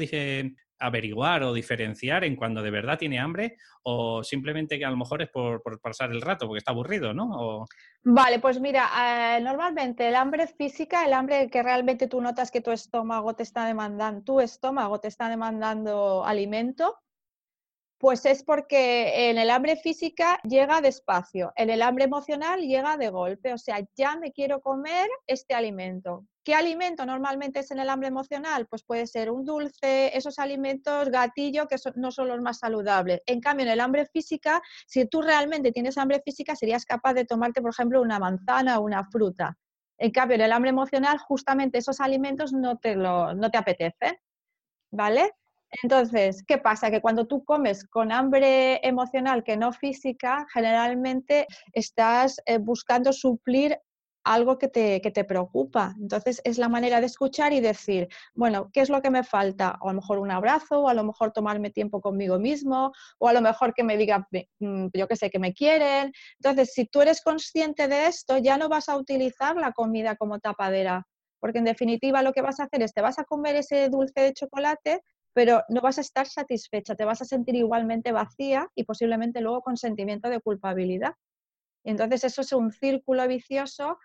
averiguar 0.86 1.42
o 1.42 1.52
diferenciar 1.52 2.24
en 2.24 2.36
cuando 2.36 2.62
de 2.62 2.70
verdad 2.70 2.98
tiene 2.98 3.18
hambre 3.18 3.56
o 3.82 4.22
simplemente 4.24 4.78
que 4.78 4.84
a 4.84 4.90
lo 4.90 4.96
mejor 4.96 5.22
es 5.22 5.28
por, 5.28 5.62
pasar 5.80 6.10
el 6.10 6.22
rato 6.22 6.46
porque 6.46 6.58
está 6.58 6.72
aburrido, 6.72 7.12
¿no? 7.12 7.66
Vale, 8.02 8.38
pues 8.38 8.60
mira, 8.60 8.88
eh, 8.98 9.40
normalmente 9.40 10.08
el 10.08 10.14
hambre 10.14 10.46
física, 10.46 11.04
el 11.04 11.12
hambre 11.12 11.48
que 11.50 11.62
realmente 11.62 12.06
tú 12.06 12.20
notas 12.20 12.50
que 12.50 12.60
tu 12.60 12.70
estómago 12.70 13.34
te 13.34 13.42
está 13.42 13.66
demandando, 13.66 14.22
tu 14.22 14.40
estómago 14.40 15.00
te 15.00 15.08
está 15.08 15.28
demandando 15.28 16.24
alimento, 16.24 17.03
pues 18.04 18.26
es 18.26 18.42
porque 18.42 19.30
en 19.30 19.38
el 19.38 19.48
hambre 19.48 19.76
física 19.76 20.38
llega 20.46 20.82
despacio, 20.82 21.54
en 21.56 21.70
el 21.70 21.80
hambre 21.80 22.04
emocional 22.04 22.60
llega 22.60 22.98
de 22.98 23.08
golpe, 23.08 23.54
o 23.54 23.56
sea, 23.56 23.78
ya 23.96 24.16
me 24.16 24.30
quiero 24.30 24.60
comer 24.60 25.08
este 25.26 25.54
alimento. 25.54 26.26
¿Qué 26.44 26.54
alimento 26.54 27.06
normalmente 27.06 27.60
es 27.60 27.70
en 27.70 27.78
el 27.78 27.88
hambre 27.88 28.08
emocional? 28.08 28.66
Pues 28.66 28.84
puede 28.84 29.06
ser 29.06 29.30
un 29.30 29.46
dulce, 29.46 30.14
esos 30.14 30.38
alimentos 30.38 31.08
gatillo 31.08 31.66
que 31.66 31.76
no 31.94 32.10
son 32.10 32.28
los 32.28 32.42
más 32.42 32.58
saludables. 32.58 33.22
En 33.24 33.40
cambio, 33.40 33.64
en 33.64 33.72
el 33.72 33.80
hambre 33.80 34.04
física, 34.04 34.60
si 34.86 35.06
tú 35.06 35.22
realmente 35.22 35.72
tienes 35.72 35.96
hambre 35.96 36.20
física, 36.22 36.54
serías 36.54 36.84
capaz 36.84 37.14
de 37.14 37.24
tomarte, 37.24 37.62
por 37.62 37.70
ejemplo, 37.70 38.02
una 38.02 38.18
manzana 38.18 38.80
o 38.80 38.82
una 38.82 39.04
fruta. 39.04 39.56
En 39.96 40.10
cambio, 40.10 40.34
en 40.34 40.42
el 40.42 40.52
hambre 40.52 40.68
emocional, 40.68 41.16
justamente 41.16 41.78
esos 41.78 42.02
alimentos 42.02 42.52
no 42.52 42.76
te, 42.76 42.96
lo, 42.96 43.32
no 43.32 43.50
te 43.50 43.56
apetecen. 43.56 44.18
¿Vale? 44.90 45.32
Entonces, 45.82 46.44
¿qué 46.46 46.58
pasa? 46.58 46.90
Que 46.90 47.00
cuando 47.00 47.26
tú 47.26 47.44
comes 47.44 47.84
con 47.88 48.12
hambre 48.12 48.80
emocional 48.86 49.42
que 49.42 49.56
no 49.56 49.72
física, 49.72 50.46
generalmente 50.52 51.46
estás 51.72 52.40
eh, 52.46 52.58
buscando 52.58 53.12
suplir 53.12 53.78
algo 54.24 54.58
que 54.58 54.68
te, 54.68 55.00
que 55.00 55.10
te, 55.10 55.24
preocupa. 55.24 55.94
Entonces 56.00 56.40
es 56.44 56.58
la 56.58 56.68
manera 56.68 57.00
de 57.00 57.06
escuchar 57.06 57.52
y 57.52 57.60
decir, 57.60 58.08
bueno, 58.34 58.70
¿qué 58.72 58.80
es 58.80 58.88
lo 58.88 59.02
que 59.02 59.10
me 59.10 59.22
falta? 59.22 59.78
O 59.82 59.90
a 59.90 59.92
lo 59.92 60.00
mejor 60.00 60.18
un 60.18 60.30
abrazo, 60.30 60.80
o 60.80 60.88
a 60.88 60.94
lo 60.94 61.04
mejor 61.04 61.32
tomarme 61.32 61.70
tiempo 61.70 62.00
conmigo 62.00 62.38
mismo, 62.38 62.92
o 63.18 63.28
a 63.28 63.32
lo 63.32 63.42
mejor 63.42 63.74
que 63.74 63.84
me 63.84 63.96
diga, 63.96 64.26
mm, 64.60 64.86
yo 64.94 65.06
que 65.08 65.16
sé, 65.16 65.30
que 65.30 65.38
me 65.38 65.52
quieren. 65.52 66.12
Entonces, 66.38 66.72
si 66.72 66.86
tú 66.86 67.02
eres 67.02 67.20
consciente 67.22 67.86
de 67.86 68.06
esto, 68.06 68.38
ya 68.38 68.56
no 68.56 68.68
vas 68.68 68.88
a 68.88 68.96
utilizar 68.96 69.56
la 69.56 69.72
comida 69.72 70.16
como 70.16 70.38
tapadera, 70.40 71.06
porque 71.38 71.58
en 71.58 71.64
definitiva 71.64 72.22
lo 72.22 72.32
que 72.32 72.42
vas 72.42 72.60
a 72.60 72.64
hacer 72.64 72.82
es, 72.82 72.94
te 72.94 73.02
vas 73.02 73.18
a 73.18 73.24
comer 73.24 73.56
ese 73.56 73.90
dulce 73.90 74.22
de 74.22 74.32
chocolate, 74.32 75.02
pero 75.34 75.64
no 75.68 75.80
vas 75.80 75.98
a 75.98 76.00
estar 76.00 76.26
satisfecha, 76.26 76.94
te 76.94 77.04
vas 77.04 77.20
a 77.20 77.24
sentir 77.24 77.56
igualmente 77.56 78.12
vacía 78.12 78.68
y 78.74 78.84
posiblemente 78.84 79.40
luego 79.40 79.60
con 79.60 79.76
sentimiento 79.76 80.30
de 80.30 80.40
culpabilidad. 80.40 81.14
entonces 81.84 82.24
eso 82.24 82.40
es 82.40 82.52
un 82.52 82.72
círculo 82.72 83.26
vicioso 83.28 83.98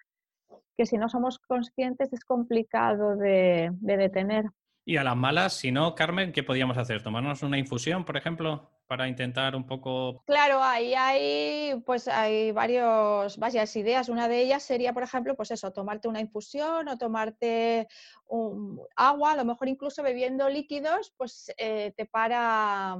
que 0.75 0.85
si 0.85 0.97
no 0.97 1.07
somos 1.07 1.39
conscientes 1.39 2.11
es 2.11 2.25
complicado 2.25 3.15
de, 3.15 3.69
detener. 3.79 4.45
Y 4.85 4.97
a 4.97 5.03
las 5.03 5.15
malas, 5.15 5.53
si 5.53 5.71
no, 5.71 5.93
Carmen, 5.93 6.31
¿qué 6.31 6.41
podíamos 6.41 6.77
hacer? 6.77 7.03
¿Tomarnos 7.03 7.43
una 7.43 7.59
infusión, 7.59 8.05
por 8.05 8.17
ejemplo, 8.17 8.69
para 8.89 9.07
intentar 9.07 9.55
un 9.55 9.67
poco...? 9.67 10.23
Claro, 10.25 10.63
ahí 10.63 10.95
hay, 10.95 11.79
pues 11.85 12.07
hay 12.07 12.51
varios, 12.51 13.37
varias 13.37 13.75
ideas. 13.75 14.09
Una 14.09 14.27
de 14.27 14.41
ellas 14.41 14.63
sería, 14.63 14.93
por 14.93 15.03
ejemplo, 15.03 15.35
pues 15.35 15.51
eso, 15.51 15.71
tomarte 15.71 16.07
una 16.07 16.19
infusión 16.19 16.87
o 16.87 16.97
tomarte 16.97 17.87
un, 18.25 18.81
agua, 18.95 19.33
a 19.33 19.35
lo 19.35 19.45
mejor 19.45 19.67
incluso 19.67 20.01
bebiendo 20.01 20.49
líquidos, 20.49 21.13
pues 21.17 21.53
eh, 21.57 21.93
te 21.95 22.05
para 22.05 22.97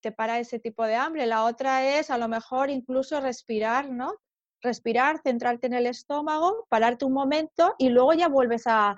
te 0.00 0.10
para 0.10 0.40
ese 0.40 0.58
tipo 0.58 0.84
de 0.84 0.96
hambre. 0.96 1.26
La 1.26 1.44
otra 1.44 1.96
es 1.96 2.10
a 2.10 2.18
lo 2.18 2.26
mejor 2.26 2.70
incluso 2.70 3.20
respirar, 3.20 3.88
¿no? 3.88 4.14
respirar, 4.62 5.20
centrarte 5.22 5.66
en 5.66 5.74
el 5.74 5.86
estómago, 5.86 6.66
pararte 6.68 7.04
un 7.04 7.12
momento 7.12 7.74
y 7.78 7.88
luego 7.88 8.14
ya 8.14 8.28
vuelves 8.28 8.62
a, 8.66 8.96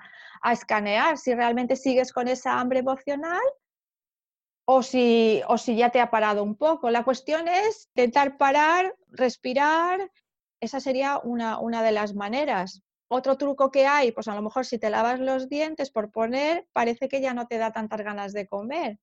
escanear 0.51 1.17
si 1.17 1.33
realmente 1.33 1.75
sigues 1.75 2.13
con 2.13 2.27
esa 2.27 2.59
hambre 2.59 2.79
emocional 2.79 3.41
o 4.65 4.81
si, 4.81 5.41
o 5.47 5.57
si 5.57 5.75
ya 5.75 5.91
te 5.91 6.01
ha 6.01 6.09
parado 6.09 6.43
un 6.43 6.55
poco. 6.55 6.89
La 6.89 7.03
cuestión 7.03 7.47
es 7.47 7.89
intentar 7.95 8.37
parar, 8.37 8.95
respirar, 9.09 10.11
esa 10.59 10.79
sería 10.79 11.19
una, 11.19 11.59
una 11.59 11.83
de 11.83 11.91
las 11.91 12.15
maneras. 12.15 12.81
Otro 13.07 13.37
truco 13.37 13.71
que 13.71 13.85
hay, 13.85 14.11
pues 14.11 14.27
a 14.27 14.33
lo 14.33 14.41
mejor 14.41 14.65
si 14.65 14.79
te 14.79 14.89
lavas 14.89 15.19
los 15.19 15.47
dientes 15.47 15.91
por 15.91 16.11
poner, 16.11 16.67
parece 16.73 17.07
que 17.07 17.21
ya 17.21 17.35
no 17.35 17.45
te 17.47 17.59
da 17.59 17.71
tantas 17.71 18.01
ganas 18.01 18.33
de 18.33 18.47
comer. 18.47 18.97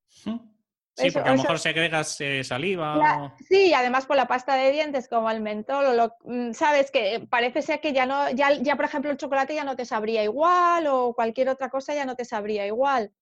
Sí, 0.95 1.11
porque 1.11 1.29
a 1.29 1.33
lo 1.33 1.43
mejor 1.43 1.59
segregas 1.59 2.21
eh, 2.21 2.45
saliva. 2.45 3.33
Sí, 3.49 3.73
además 3.73 4.05
por 4.05 4.17
la 4.17 4.27
pasta 4.27 4.57
de 4.57 4.73
dientes 4.73 5.09
como 5.09 5.31
el 5.31 5.41
mentol, 5.41 5.97
lo, 5.97 6.17
mm, 6.25 6.53
sabes 6.53 6.91
que 6.91 7.27
parece 7.31 7.63
ser 7.63 7.81
que 7.81 7.93
ya 7.93 8.05
no, 8.05 8.29
ya, 8.31 8.53
ya 8.53 8.77
por 8.77 8.85
ejemplo 8.85 9.11
el 9.11 9.17
chocolate 9.17 9.55
ya 9.55 9.65
no 9.65 9.77
te 9.77 9.87
sabría 9.87 10.23
igual 10.25 10.87
o 10.89 11.15
cualquier 11.15 11.49
otra 11.49 11.71
cosa 11.71 11.95
ya 11.95 12.05
no 12.05 12.17
te 12.17 12.25
sabría 12.25 12.67
igual. 12.67 13.13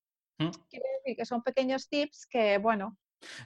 Mm. 0.41 0.51
Quiere 0.69 0.87
decir 0.99 1.17
que 1.17 1.25
son 1.25 1.43
pequeños 1.43 1.89
tips 1.89 2.27
que, 2.27 2.59
bueno, 2.59 2.99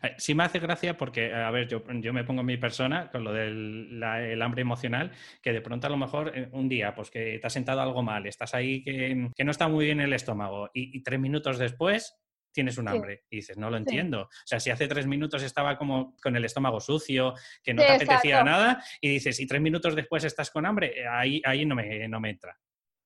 eh, 0.03 0.15
sí 0.19 0.35
me 0.35 0.45
hace 0.45 0.61
gracia 0.61 0.97
porque, 0.97 1.33
a 1.33 1.51
ver, 1.51 1.69
yo, 1.69 1.83
yo 2.01 2.13
me 2.13 2.25
pongo 2.25 2.41
en 2.41 2.47
mi 2.47 2.57
persona 2.57 3.11
con 3.11 3.25
lo 3.25 3.33
del 3.33 4.03
el 4.03 4.43
hambre 4.43 4.63
emocional, 4.63 5.11
que 5.43 5.53
de 5.53 5.61
pronto 5.61 5.87
a 5.87 5.91
lo 5.91 5.97
mejor 5.97 6.33
eh, 6.35 6.49
un 6.53 6.69
día, 6.69 6.95
pues 6.95 7.11
que 7.11 7.39
te 7.39 7.47
has 7.47 7.53
sentado 7.53 7.81
algo 7.81 8.03
mal, 8.03 8.27
estás 8.27 8.55
ahí 8.55 8.83
que, 8.83 9.31
que 9.35 9.45
no 9.45 9.51
está 9.51 9.69
muy 9.69 9.87
bien 9.87 10.01
el 10.01 10.13
estómago 10.13 10.71
y, 10.73 11.03
tres 11.03 11.21
minutos 11.21 11.59
después 11.59 12.17
tienes 12.53 12.79
un 12.79 12.89
hambre 12.89 13.25
y 13.29 13.37
dices, 13.37 13.59
no 13.59 13.69
lo 13.69 13.77
entiendo. 13.77 14.23
O 14.23 14.47
sea, 14.47 14.61
si 14.61 14.71
hace 14.71 14.87
tres 14.87 15.09
minutos 15.09 15.43
estaba 15.43 15.77
como 15.77 16.17
con 16.23 16.37
el 16.37 16.45
estómago 16.45 16.81
sucio, 16.81 17.35
que 17.65 17.75
no 17.75 17.83
te 17.83 17.95
apetecía 17.95 18.45
nada, 18.45 18.83
y 19.01 19.09
dices, 19.09 19.41
y 19.41 19.47
tres 19.47 19.61
minutos 19.61 19.97
después 19.97 20.23
estás 20.23 20.53
con 20.53 20.65
hambre, 20.65 21.01
eh, 21.01 21.07
ahí, 21.07 21.43
ahí 21.45 21.67
no, 21.67 21.75
me, 21.75 22.07
no 22.07 22.21
me 22.21 22.31
entra. 22.31 22.57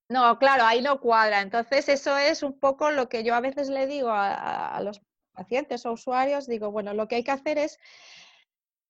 No, 0.09 0.38
claro, 0.38 0.65
ahí 0.65 0.81
no 0.81 1.00
cuadra. 1.00 1.43
Entonces, 1.43 1.88
eso 1.88 2.17
es 2.17 2.43
un 2.43 2.59
poco 2.59 2.91
lo 2.91 3.09
que 3.09 3.25
yo 3.25 3.35
a 3.35 3.41
veces 3.41 3.69
le 3.69 3.87
digo 3.87 4.09
a, 4.11 4.81
los 4.83 5.03
pacientes 5.33 5.85
o 5.85 5.93
usuarios, 5.93 6.47
digo, 6.47 6.71
bueno, 6.71 6.95
lo 6.95 7.09
que 7.09 7.17
hay 7.17 7.25
que 7.25 7.31
hacer 7.31 7.59
es 7.59 7.79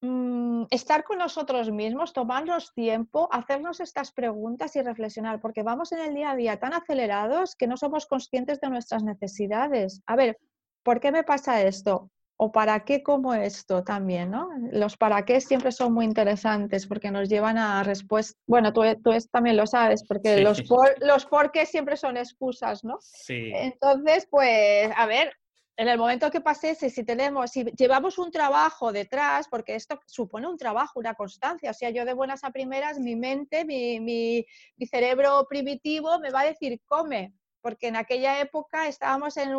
mm, 0.00 0.64
estar 0.70 1.02
con 1.02 1.18
nosotros 1.18 1.72
mismos, 1.72 2.12
tomarnos 2.12 2.72
tiempo, 2.72 3.28
hacernos 3.32 3.80
estas 3.80 4.12
preguntas 4.12 4.76
y 4.76 4.82
reflexionar, 4.82 5.40
porque 5.40 5.64
vamos 5.64 5.90
en 5.92 6.00
el 6.00 6.14
día 6.14 6.30
a 6.30 6.36
día 6.36 6.60
tan 6.60 6.72
acelerados 6.72 7.56
que 7.56 7.66
no 7.66 7.76
somos 7.76 8.06
conscientes 8.06 8.60
de 8.60 8.70
nuestras 8.70 9.02
necesidades. 9.02 10.02
A 10.06 10.14
ver, 10.14 10.38
¿por 10.84 11.00
qué 11.00 11.10
me 11.10 11.24
pasa 11.24 11.62
esto? 11.62 12.10
¿O 12.40 12.52
para 12.52 12.84
qué 12.84 13.02
como 13.02 13.34
esto 13.34 13.82
también? 13.82 14.30
¿no? 14.30 14.48
Los 14.72 14.96
para 14.96 15.24
qué 15.24 15.40
siempre 15.40 15.72
son 15.72 15.92
muy 15.92 16.04
interesantes 16.04 16.86
porque 16.86 17.10
nos 17.10 17.28
llevan 17.28 17.58
a 17.58 17.82
respuestas. 17.82 18.40
Bueno, 18.46 18.72
tú, 18.72 18.82
tú 19.02 19.10
también 19.30 19.56
lo 19.56 19.66
sabes, 19.66 20.04
porque 20.06 20.40
los, 20.40 20.62
por, 20.62 20.94
los 21.04 21.26
por 21.26 21.50
qué 21.50 21.66
siempre 21.66 21.96
son 21.96 22.16
excusas, 22.16 22.84
¿no? 22.84 22.98
Sí. 23.00 23.52
Entonces, 23.54 24.28
pues, 24.30 24.90
a 24.96 25.06
ver, 25.06 25.32
en 25.78 25.86
el 25.86 25.96
momento 25.96 26.28
que 26.32 26.40
pase 26.40 26.74
si 26.74 27.04
tenemos, 27.04 27.52
si 27.52 27.62
llevamos 27.76 28.18
un 28.18 28.32
trabajo 28.32 28.90
detrás, 28.90 29.46
porque 29.48 29.76
esto 29.76 30.00
supone 30.06 30.48
un 30.48 30.58
trabajo, 30.58 30.98
una 30.98 31.14
constancia, 31.14 31.70
o 31.70 31.74
sea, 31.74 31.90
yo 31.90 32.04
de 32.04 32.14
buenas 32.14 32.42
a 32.42 32.50
primeras, 32.50 32.98
mi 32.98 33.14
mente, 33.14 33.64
mi, 33.64 34.00
mi, 34.00 34.44
cerebro 34.90 35.46
primitivo 35.48 36.18
me 36.18 36.30
va 36.30 36.40
a 36.40 36.46
decir, 36.46 36.80
come, 36.84 37.32
porque 37.60 37.88
en 37.88 37.96
aquella 37.96 38.40
época 38.40 38.88
estábamos 38.88 39.36
en, 39.36 39.50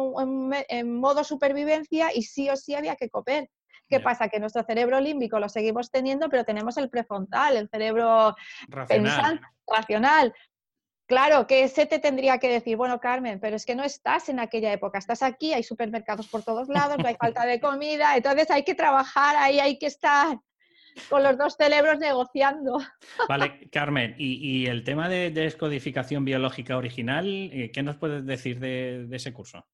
en, 0.69 0.99
modo 0.99 1.23
supervivencia 1.23 2.09
y 2.13 2.23
sí 2.23 2.49
o 2.49 2.55
sí 2.55 2.75
había 2.75 2.95
que 2.95 3.09
comer. 3.09 3.49
¿Qué 3.87 3.99
pasa? 3.99 4.29
Que 4.29 4.39
nuestro 4.39 4.63
cerebro 4.63 4.99
límbico 4.99 5.39
lo 5.39 5.49
seguimos 5.49 5.89
teniendo, 5.89 6.29
pero 6.29 6.43
tenemos 6.43 6.77
el 6.77 6.89
prefrontal, 6.89 7.57
el 7.57 7.69
cerebro 7.69 8.35
racional. 8.67 9.41
racional. 9.65 10.33
Claro, 11.07 11.47
que 11.47 11.63
ese 11.63 11.87
te 11.87 11.97
tendría 11.97 12.37
que 12.37 12.49
decir, 12.49 12.77
bueno, 12.77 12.99
Carmen, 12.99 13.39
pero 13.39 13.55
es 13.55 13.65
que 13.65 13.73
no 13.73 13.83
estás 13.83 14.29
en 14.29 14.39
aquella 14.39 14.71
época, 14.71 14.99
estás 14.99 15.23
aquí, 15.23 15.53
hay 15.53 15.63
supermercados 15.63 16.27
por 16.27 16.43
todos 16.43 16.69
lados, 16.69 16.99
no 16.99 17.07
hay 17.07 17.15
falta 17.15 17.47
de 17.47 17.59
comida, 17.59 18.15
entonces 18.15 18.51
hay 18.51 18.63
que 18.63 18.75
trabajar 18.75 19.35
ahí, 19.35 19.59
hay 19.59 19.79
que 19.79 19.87
estar 19.87 20.39
con 21.09 21.23
los 21.23 21.37
dos 21.37 21.55
cerebros 21.55 21.99
negociando. 21.99 22.79
Vale, 23.27 23.69
Carmen, 23.71 24.15
y, 24.17 24.65
el 24.67 24.83
tema 24.83 25.09
de 25.09 25.31
descodificación 25.31 26.25
biológica 26.25 26.77
original, 26.77 27.27
eh, 27.53 27.71
¿qué 27.73 27.83
nos 27.83 27.97
puedes 27.97 28.25
decir 28.25 28.59
de, 28.59 29.07
ese 29.11 29.33
curso? 29.33 29.67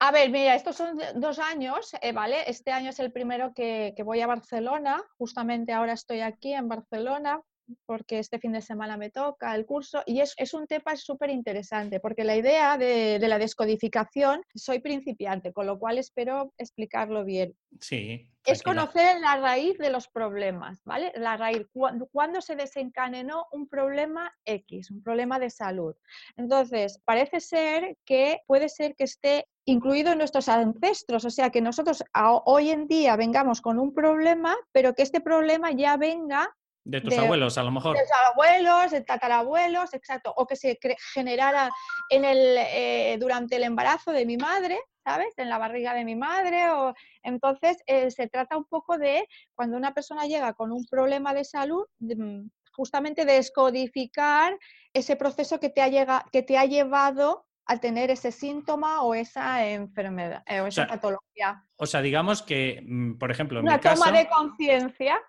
A 0.00 0.10
ver, 0.10 0.30
mira, 0.30 0.54
estos 0.54 0.76
son 0.76 0.98
dos 1.14 1.38
años, 1.38 1.94
eh, 2.02 2.12
¿vale? 2.12 2.38
Este 2.48 2.72
año 2.72 2.90
es 2.90 2.98
el 2.98 3.12
primero 3.12 3.52
que, 3.54 3.92
que 3.96 4.02
voy 4.02 4.20
a 4.20 4.26
Barcelona, 4.26 5.02
justamente 5.16 5.72
ahora 5.72 5.92
estoy 5.92 6.20
aquí 6.20 6.52
en 6.52 6.68
Barcelona, 6.68 7.40
porque 7.86 8.18
este 8.18 8.38
fin 8.38 8.52
de 8.52 8.62
semana 8.62 8.96
me 8.96 9.10
toca 9.10 9.54
el 9.54 9.66
curso 9.66 10.02
y 10.06 10.20
es, 10.20 10.34
es 10.36 10.54
un 10.54 10.66
tema 10.66 10.96
súper 10.96 11.30
interesante 11.30 12.00
porque 12.00 12.24
la 12.24 12.36
idea 12.36 12.76
de, 12.76 13.18
de, 13.18 13.28
la 13.28 13.38
descodificación, 13.38 14.42
soy 14.54 14.80
principiante, 14.80 15.52
con 15.52 15.66
lo 15.66 15.78
cual 15.78 15.98
espero 15.98 16.52
explicarlo 16.58 17.24
bien. 17.24 17.54
Sí. 17.80 18.28
Es 18.44 18.62
conocer 18.62 19.20
la 19.20 19.36
raíz 19.36 19.78
de 19.78 19.90
los 19.90 20.08
problemas, 20.08 20.80
¿vale? 20.84 21.12
La 21.14 21.36
raíz, 21.36 21.64
cuando 22.10 22.40
se 22.40 22.56
desencadenó 22.56 23.46
un 23.52 23.68
problema 23.68 24.34
X, 24.44 24.90
un 24.90 25.02
problema 25.02 25.38
de 25.38 25.48
salud. 25.48 25.94
Entonces, 26.36 27.00
parece 27.04 27.38
ser 27.38 27.96
que 28.04 28.40
puede 28.46 28.68
ser 28.68 28.96
que 28.96 29.04
esté 29.04 29.46
incluido 29.64 30.10
en 30.10 30.18
nuestros 30.18 30.48
ancestros, 30.48 31.24
o 31.24 31.30
sea, 31.30 31.50
que 31.50 31.60
nosotros 31.60 32.02
hoy 32.44 32.70
en 32.70 32.88
día 32.88 33.14
vengamos 33.14 33.60
con 33.60 33.78
un 33.78 33.94
problema, 33.94 34.56
pero 34.72 34.92
que 34.94 35.02
este 35.02 35.20
problema 35.20 35.70
ya 35.70 35.96
venga 35.96 36.52
de 36.84 37.00
tus 37.00 37.16
abuelos, 37.16 37.58
a 37.58 37.62
lo 37.62 37.70
mejor. 37.70 37.96
De 37.96 38.02
tus 38.02 38.10
abuelos, 38.30 38.90
de 38.90 39.02
tatarabuelos, 39.02 39.94
exacto. 39.94 40.32
O 40.36 40.46
que 40.46 40.56
se 40.56 40.78
generara 41.14 41.70
en 42.08 42.24
el, 42.24 42.56
eh, 42.58 43.16
durante 43.20 43.56
el 43.56 43.64
embarazo 43.64 44.10
de 44.12 44.26
mi 44.26 44.36
madre, 44.36 44.80
¿sabes? 45.04 45.32
En 45.36 45.48
la 45.48 45.58
barriga 45.58 45.94
de 45.94 46.04
mi 46.04 46.16
madre. 46.16 46.70
O... 46.70 46.94
Entonces, 47.22 47.78
eh, 47.86 48.10
se 48.10 48.28
trata 48.28 48.56
un 48.56 48.64
poco 48.64 48.98
de 48.98 49.28
cuando 49.54 49.76
una 49.76 49.94
persona 49.94 50.26
llega 50.26 50.54
con 50.54 50.72
un 50.72 50.84
problema 50.86 51.34
de 51.34 51.44
salud, 51.44 51.86
mm, 52.00 52.46
justamente 52.72 53.24
descodificar 53.24 54.58
ese 54.92 55.16
proceso 55.16 55.60
que 55.60 55.68
te 55.68 55.82
ha, 55.82 55.88
llega, 55.88 56.24
que 56.32 56.42
te 56.42 56.58
ha 56.58 56.64
llevado 56.64 57.46
a 57.66 57.78
tener 57.78 58.10
ese 58.10 58.32
síntoma 58.32 59.02
o 59.02 59.14
esa 59.14 59.66
enfermedad 59.68 60.42
eh, 60.46 60.60
o 60.60 60.66
esa 60.66 60.86
patología. 60.86 61.64
O 61.76 61.86
sea, 61.86 62.02
digamos 62.02 62.42
que, 62.42 62.82
mm, 62.84 63.18
por 63.18 63.30
ejemplo, 63.30 63.60
en 63.60 63.66
Una 63.66 63.80
toma 63.80 64.10
de 64.10 64.28
conciencia 64.28 65.20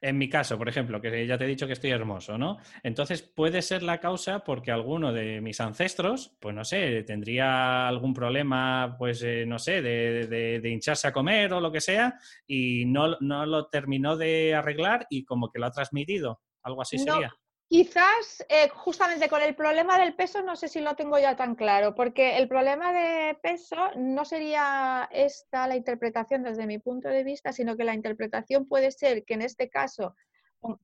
en 0.00 0.18
mi 0.18 0.28
caso, 0.28 0.56
por 0.56 0.68
ejemplo, 0.68 1.00
que 1.00 1.26
ya 1.26 1.36
te 1.36 1.44
he 1.44 1.48
dicho 1.48 1.66
que 1.66 1.74
estoy 1.74 1.90
hermoso, 1.90 2.38
¿no? 2.38 2.58
Entonces 2.82 3.22
puede 3.22 3.62
ser 3.62 3.82
la 3.82 4.00
causa 4.00 4.44
porque 4.44 4.70
alguno 4.70 5.12
de 5.12 5.40
mis 5.40 5.60
ancestros, 5.60 6.36
pues 6.40 6.54
no 6.54 6.64
sé, 6.64 7.02
tendría 7.02 7.86
algún 7.86 8.14
problema, 8.14 8.96
pues 8.98 9.22
eh, 9.22 9.44
no 9.46 9.58
sé, 9.58 9.82
de, 9.82 10.60
hincharse 10.64 11.08
a 11.08 11.12
comer 11.12 11.52
o 11.52 11.60
lo 11.60 11.70
que 11.70 11.80
sea, 11.80 12.18
y 12.46 12.84
no, 12.86 13.16
no 13.20 13.44
lo 13.44 13.66
terminó 13.66 14.16
de 14.16 14.54
arreglar 14.54 15.06
y 15.10 15.24
como 15.24 15.50
que 15.50 15.58
lo 15.58 15.66
ha 15.66 15.70
transmitido. 15.70 16.40
Algo 16.62 16.82
así 16.82 16.98
sería. 16.98 17.32
Quizás 17.72 18.44
eh, 18.48 18.68
justamente 18.68 19.28
con 19.28 19.42
el 19.42 19.54
problema 19.54 19.96
del 19.96 20.16
peso 20.16 20.42
no 20.42 20.56
sé 20.56 20.66
si 20.66 20.80
lo 20.80 20.96
tengo 20.96 21.20
ya 21.20 21.36
tan 21.36 21.54
claro, 21.54 21.94
porque 21.94 22.36
el 22.38 22.48
problema 22.48 22.92
de 22.92 23.38
peso 23.40 23.76
no 23.94 24.24
sería 24.24 25.08
esta 25.12 25.68
la 25.68 25.76
interpretación 25.76 26.42
desde 26.42 26.66
mi 26.66 26.80
punto 26.80 27.08
de 27.08 27.22
vista, 27.22 27.52
sino 27.52 27.76
que 27.76 27.84
la 27.84 27.94
interpretación 27.94 28.66
puede 28.66 28.90
ser 28.90 29.24
que 29.24 29.34
en 29.34 29.42
este 29.42 29.70
caso 29.70 30.16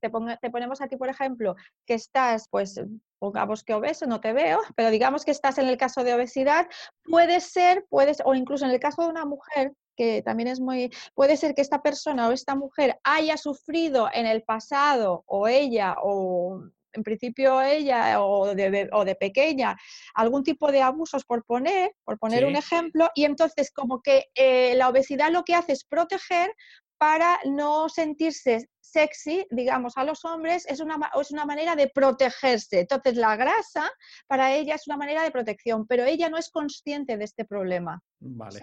te, 0.01 0.11
ponemos 0.49 0.81
aquí, 0.81 0.97
por 0.97 1.09
ejemplo, 1.09 1.57
que 1.87 1.95
estás, 1.95 2.47
pues 2.51 2.81
pongamos 3.19 3.65
que 3.65 3.75
obeso, 3.75 4.07
no 4.07 4.21
te 4.21 4.33
veo, 4.33 4.61
pero 4.77 4.91
digamos 4.91 5.25
que 5.25 5.33
estás 5.33 5.59
en 5.59 5.67
el 5.67 5.77
caso 5.77 6.05
de 6.05 6.15
obesidad, 6.15 6.69
puede 7.03 7.41
ser, 7.41 7.85
puedes, 7.91 8.19
o 8.25 8.37
incluso 8.37 8.65
en 8.65 8.71
el 8.71 8.79
caso 8.79 9.03
de 9.03 9.09
una 9.09 9.25
mujer 9.25 9.73
que 9.97 10.23
también 10.23 10.47
es 10.47 10.61
muy, 10.61 10.93
puede 11.15 11.37
ser 11.37 11.57
que 11.57 11.63
esta 11.63 11.83
persona 11.83 12.29
o 12.29 12.31
esta 12.31 12.55
mujer 12.55 13.01
haya 13.03 13.37
sufrido 13.37 14.09
en 14.13 14.27
el 14.27 14.45
pasado 14.45 15.25
o 15.27 15.49
ella 15.49 15.97
o 16.01 16.63
en 16.97 17.03
principio 17.03 17.61
ella 17.63 18.21
o 18.23 18.55
de, 18.55 18.89
o 18.93 19.05
de 19.05 19.15
pequeña 19.15 19.77
algún 20.15 20.43
tipo 20.43 20.73
de 20.73 20.83
abusos 20.83 21.25
por 21.25 21.45
poner, 21.45 21.93
por 22.05 22.19
poner 22.19 22.45
un 22.45 22.57
ejemplo, 22.57 23.11
y 23.15 23.25
entonces 23.25 23.71
como 23.71 24.03
que 24.03 24.27
eh, 24.35 24.75
la 24.77 24.89
obesidad 24.89 25.31
lo 25.31 25.45
que 25.45 25.55
hace 25.55 25.73
es 25.73 25.85
proteger 25.85 26.51
para 26.99 27.39
no 27.45 27.89
sentirse 27.89 28.69
sexy, 28.81 29.47
digamos, 29.51 29.97
a 29.97 30.05
los 30.05 30.25
hombres, 30.25 30.65
es 30.67 30.81
una, 30.81 30.99
es 31.21 31.31
una 31.31 31.45
manera 31.45 31.77
de 31.77 31.89
protegerse. 31.89 32.81
Entonces, 32.81 33.17
la 33.17 33.37
grasa 33.37 33.91
para 34.27 34.55
ella 34.55 34.77
es 34.77 34.87
una 34.87 34.97
manera 34.97 35.23
de 35.23 35.31
protección, 35.31 35.87
pero 35.87 36.05
ella 36.05 36.31
no 36.31 36.39
es 36.39 36.51
consciente 36.51 37.17
de 37.17 37.25
este 37.25 37.45
problema. 37.45 38.01
Vale. 38.21 38.61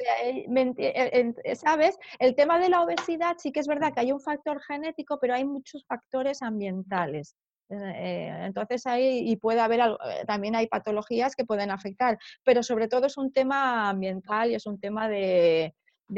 ¿Sabes? 1.56 1.98
El 2.20 2.36
tema 2.36 2.60
de 2.60 2.70
la 2.70 2.82
obesidad 2.82 3.36
sí 3.38 3.52
que 3.52 3.60
es 3.60 3.68
verdad 3.68 3.94
que 3.94 4.00
hay 4.00 4.12
un 4.12 4.22
factor 4.22 4.62
genético, 4.62 5.20
pero 5.20 5.36
hay 5.36 5.46
muchos 5.46 5.86
factores 5.86 6.42
ambientales. 6.42 7.36
Eh, 7.70 8.32
entonces 8.46 8.86
ahí 8.86 9.30
y 9.30 9.36
puede 9.38 9.62
haber 9.62 9.80
eh, 9.80 10.26
también 10.28 10.56
hay 10.56 10.68
patologías 10.68 11.36
que 11.36 11.46
pueden 11.46 11.72
afectar, 11.72 12.18
pero 12.44 12.62
sobre 12.62 12.88
todo 12.88 13.08
es 13.08 13.18
un 13.18 13.32
tema 13.32 13.90
ambiental 13.90 14.52
y 14.52 14.56
es 14.56 14.66
un 14.66 14.80
tema 14.80 15.08
de, 15.08 15.74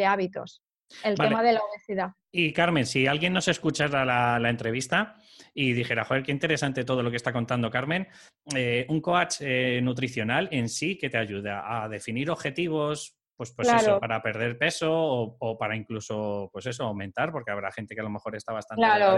hábitos, 0.06 0.62
el 1.04 1.16
tema 1.16 1.44
de 1.44 1.54
la 1.54 1.62
obesidad. 1.62 2.12
Y 2.32 2.52
Carmen, 2.52 2.86
si 2.86 3.08
alguien 3.08 3.32
nos 3.32 3.48
escuchara 3.48 4.04
la, 4.04 4.40
la, 4.40 4.50
entrevista 4.50 5.16
y 5.54 5.72
dijera, 5.74 6.04
joder, 6.04 6.24
qué 6.24 6.32
interesante 6.32 6.84
todo 6.84 7.02
lo 7.02 7.10
que 7.10 7.18
está 7.18 7.32
contando 7.32 7.70
Carmen, 7.72 8.08
eh, 8.54 8.86
un 8.90 9.00
coach 9.00 9.42
nutricional 9.82 10.50
en 10.52 10.68
sí 10.68 10.98
que 10.98 11.10
te 11.10 11.18
ayuda 11.18 11.84
a 11.84 11.88
definir 11.88 12.30
objetivos, 12.30 13.16
pues, 13.36 13.52
pues 13.52 13.68
eso, 13.68 14.00
para 14.00 14.22
perder 14.22 14.58
peso 14.58 14.92
o, 14.94 15.58
para 15.58 15.76
incluso, 15.76 16.50
pues 16.52 16.66
eso, 16.66 16.84
aumentar, 16.84 17.32
porque 17.32 17.52
habrá 17.52 17.72
gente 17.72 17.94
que 17.96 18.02
a 18.02 18.06
lo 18.06 18.10
mejor 18.10 18.36
está 18.36 18.54
bastante 18.54 18.82
claro. 18.82 19.18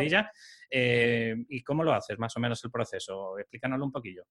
Eh, 0.71 1.35
¿Y 1.49 1.63
cómo 1.63 1.83
lo 1.83 1.93
haces 1.93 2.17
más 2.17 2.35
o 2.35 2.39
menos 2.39 2.63
el 2.63 2.71
proceso? 2.71 3.37
Explícanoslo 3.37 3.85
un 3.85 3.91
poquillo. 3.91 4.23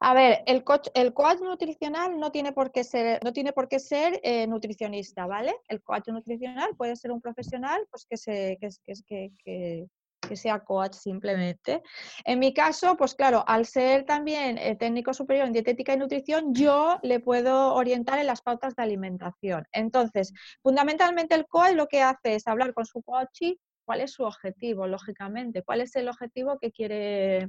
A 0.00 0.12
ver, 0.12 0.42
el 0.46 0.62
coach, 0.62 0.88
el 0.94 1.14
coach 1.14 1.40
nutricional 1.40 2.18
no 2.18 2.30
tiene 2.30 2.52
por 2.52 2.70
qué 2.70 2.84
ser, 2.84 3.22
no 3.24 3.32
tiene 3.32 3.52
por 3.52 3.66
qué 3.66 3.78
ser 3.78 4.20
eh, 4.22 4.46
nutricionista, 4.46 5.26
¿vale? 5.26 5.54
El 5.68 5.82
coach 5.82 6.08
nutricional 6.08 6.76
puede 6.76 6.96
ser 6.96 7.12
un 7.12 7.20
profesional 7.20 7.86
pues, 7.90 8.06
que, 8.08 8.16
se, 8.18 8.58
que, 8.60 8.68
que, 9.06 9.30
que, 9.42 9.86
que 10.28 10.36
sea 10.36 10.60
coach 10.60 10.94
simplemente. 10.94 11.82
En 12.24 12.38
mi 12.38 12.52
caso, 12.52 12.96
pues 12.96 13.14
claro, 13.14 13.44
al 13.46 13.66
ser 13.66 14.04
también 14.04 14.58
eh, 14.58 14.76
técnico 14.76 15.14
superior 15.14 15.46
en 15.46 15.52
dietética 15.52 15.94
y 15.94 15.98
nutrición, 15.98 16.54
yo 16.54 16.98
le 17.02 17.20
puedo 17.20 17.74
orientar 17.74 18.18
en 18.18 18.26
las 18.26 18.42
pautas 18.42 18.74
de 18.76 18.82
alimentación. 18.82 19.64
Entonces, 19.72 20.32
fundamentalmente 20.62 21.34
el 21.34 21.46
coach 21.46 21.74
lo 21.74 21.86
que 21.86 22.02
hace 22.02 22.34
es 22.34 22.46
hablar 22.46 22.74
con 22.74 22.86
su 22.86 23.02
coach 23.02 23.42
cuál 23.86 24.00
es 24.00 24.12
su 24.12 24.24
objetivo, 24.24 24.86
lógicamente, 24.86 25.62
cuál 25.62 25.80
es 25.80 25.94
el 25.96 26.08
objetivo 26.08 26.58
que 26.58 26.72
quiere 26.72 27.48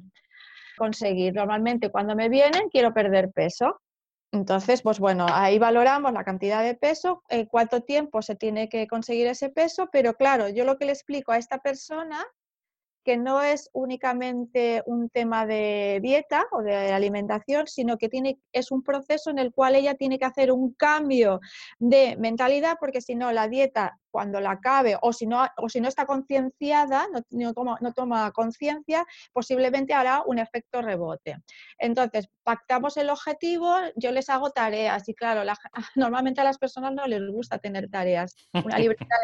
conseguir. 0.77 1.33
Normalmente 1.33 1.89
cuando 1.89 2.15
me 2.15 2.29
vienen 2.29 2.69
quiero 2.69 2.93
perder 2.93 3.31
peso. 3.31 3.81
Entonces, 4.31 4.81
pues 4.81 4.99
bueno, 4.99 5.25
ahí 5.29 5.57
valoramos 5.57 6.11
la 6.11 6.23
cantidad 6.23 6.61
de 6.61 6.75
peso, 6.75 7.23
eh, 7.29 7.47
cuánto 7.47 7.81
tiempo 7.81 8.21
se 8.21 8.35
tiene 8.35 8.67
que 8.67 8.85
conseguir 8.85 9.27
ese 9.27 9.49
peso, 9.49 9.87
pero 9.91 10.15
claro, 10.15 10.49
yo 10.49 10.65
lo 10.65 10.77
que 10.77 10.85
le 10.85 10.91
explico 10.91 11.31
a 11.31 11.37
esta 11.37 11.59
persona 11.59 12.25
que 13.07 13.15
no 13.15 13.41
es 13.41 13.69
únicamente 13.71 14.83
un 14.85 15.09
tema 15.09 15.45
de 15.45 15.99
dieta 16.01 16.45
o 16.51 16.61
de 16.61 16.91
alimentación, 16.91 17.65
sino 17.65 17.97
que 17.97 18.09
tiene, 18.09 18.37
es 18.51 18.69
un 18.69 18.83
proceso 18.83 19.29
en 19.29 19.39
el 19.39 19.53
cual 19.53 19.75
ella 19.75 19.95
tiene 19.95 20.19
que 20.19 20.25
hacer 20.25 20.51
un 20.51 20.73
cambio 20.73 21.39
de 21.79 22.17
mentalidad, 22.17 22.75
porque 22.77 22.99
si 22.99 23.15
no, 23.15 23.31
la 23.31 23.47
dieta, 23.47 23.97
cuando 24.11 24.41
la 24.41 24.51
acabe, 24.51 24.97
o 25.01 25.13
si 25.13 25.25
no, 25.25 25.47
o 25.55 25.69
si 25.69 25.79
no 25.79 25.87
está 25.87 26.05
concienciada, 26.05 27.07
no, 27.13 27.21
no, 27.29 27.53
toma, 27.53 27.77
no 27.79 27.93
toma 27.93 28.29
conciencia, 28.33 29.05
posiblemente 29.31 29.93
hará 29.93 30.21
un 30.25 30.39
efecto 30.39 30.81
rebote. 30.81 31.37
Entonces, 31.77 32.27
pactamos 32.43 32.97
el 32.97 33.09
objetivo, 33.09 33.73
yo 33.95 34.11
les 34.11 34.29
hago 34.29 34.49
tareas, 34.49 35.07
y 35.07 35.13
claro, 35.13 35.49
normalmente 35.95 36.41
a 36.41 36.43
las 36.43 36.57
personas 36.57 36.93
no 36.93 37.07
les 37.07 37.25
gusta 37.31 37.57
tener 37.57 37.89
tareas. 37.89 38.35
Una 38.65 38.77
libreta 38.79 39.15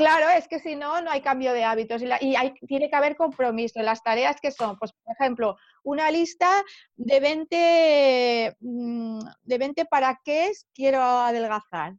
Claro, 0.00 0.30
es 0.30 0.48
que 0.48 0.58
si 0.60 0.76
no, 0.76 1.02
no 1.02 1.10
hay 1.10 1.20
cambio 1.20 1.52
de 1.52 1.62
hábitos 1.62 2.00
y, 2.00 2.34
hay, 2.34 2.54
tiene 2.66 2.88
que 2.88 2.96
haber 2.96 3.16
compromiso. 3.16 3.82
Las 3.82 4.02
tareas 4.02 4.40
que 4.40 4.50
son, 4.50 4.78
pues, 4.78 4.94
por 4.94 5.14
ejemplo, 5.14 5.58
una 5.82 6.10
lista 6.10 6.48
de 6.96 7.20
20, 7.20 8.56
mm, 8.60 9.20
de 9.42 9.58
20 9.58 9.84
para 9.84 10.18
qué 10.24 10.52
quiero 10.72 11.02
adelgazar, 11.02 11.96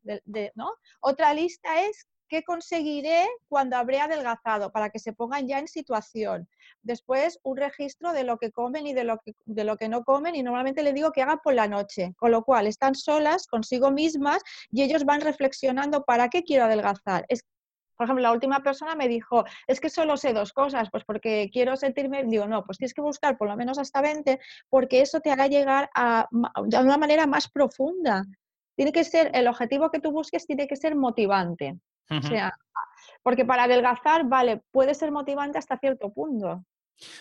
¿no? 0.56 0.72
Otra 1.00 1.36
lista 1.36 1.84
es 1.84 2.08
qué 2.28 2.44
conseguiré 2.44 3.28
cuando 3.50 3.76
habré 3.76 4.00
adelgazado, 4.00 4.72
para 4.72 4.90
que 4.90 4.98
se 4.98 5.14
pongan 5.14 5.48
ya 5.48 5.60
en 5.60 5.68
situación. 5.68 6.48
Después, 6.82 7.40
un 7.44 7.58
registro 7.58 8.14
de 8.14 8.24
lo 8.24 8.38
que 8.38 8.52
comen 8.52 8.88
y 8.88 8.94
de 8.94 9.04
lo 9.04 9.20
que, 9.20 9.34
de 9.46 9.64
lo 9.64 9.76
que 9.78 9.90
no 9.90 10.04
comen, 10.04 10.34
y 10.36 10.42
normalmente 10.42 10.82
le 10.82 10.94
digo 10.94 11.12
que 11.12 11.22
hagan 11.22 11.40
por 11.44 11.54
la 11.54 11.68
noche, 11.68 12.16
con 12.18 12.32
lo 12.32 12.44
cual 12.44 12.66
están 12.66 12.96
solas 12.96 13.46
consigo 13.48 13.92
mismas 13.92 14.42
y 14.72 14.82
ellos 14.82 15.04
van 15.04 15.22
reflexionando 15.22 16.04
para 16.04 16.30
qué 16.30 16.42
quiero 16.44 16.64
adelgazar. 16.64 17.26
Es 17.28 17.44
por 18.02 18.06
ejemplo, 18.06 18.24
la 18.24 18.32
última 18.32 18.64
persona 18.64 18.96
me 18.96 19.08
dijo, 19.08 19.46
es 19.68 19.80
que 19.80 19.88
solo 19.88 20.18
sé 20.18 20.34
dos 20.34 20.54
cosas, 20.54 20.90
pues 20.90 21.04
porque 21.06 21.52
quiero 21.54 21.76
sentirme, 21.76 22.24
digo, 22.24 22.48
no, 22.48 22.66
pues 22.66 22.80
tienes 22.80 22.96
que 22.96 23.02
buscar 23.02 23.38
por 23.38 23.48
lo 23.48 23.56
menos 23.56 23.78
hasta 23.78 24.02
20, 24.02 24.40
porque 24.70 25.02
eso 25.02 25.20
te 25.20 25.30
hará 25.30 25.46
llegar 25.46 25.92
a, 25.94 26.28
de 26.66 26.80
una 26.80 26.98
manera 26.98 27.28
más 27.28 27.48
profunda. 27.48 28.26
Tiene 28.76 28.92
que 28.92 29.04
ser, 29.04 29.30
el 29.36 29.48
objetivo 29.48 29.92
que 29.92 30.00
tú 30.00 30.12
busques 30.12 30.48
tiene 30.48 30.66
que 30.66 30.78
ser 30.78 30.96
motivante. 30.96 31.78
O 32.10 32.24
sea, 32.24 32.52
porque 33.22 33.46
para 33.46 33.66
adelgazar, 33.66 34.26
vale, 34.26 34.64
puede 34.72 34.96
ser 34.96 35.12
motivante 35.12 35.60
hasta 35.60 35.78
cierto 35.78 36.12
punto. 36.12 36.66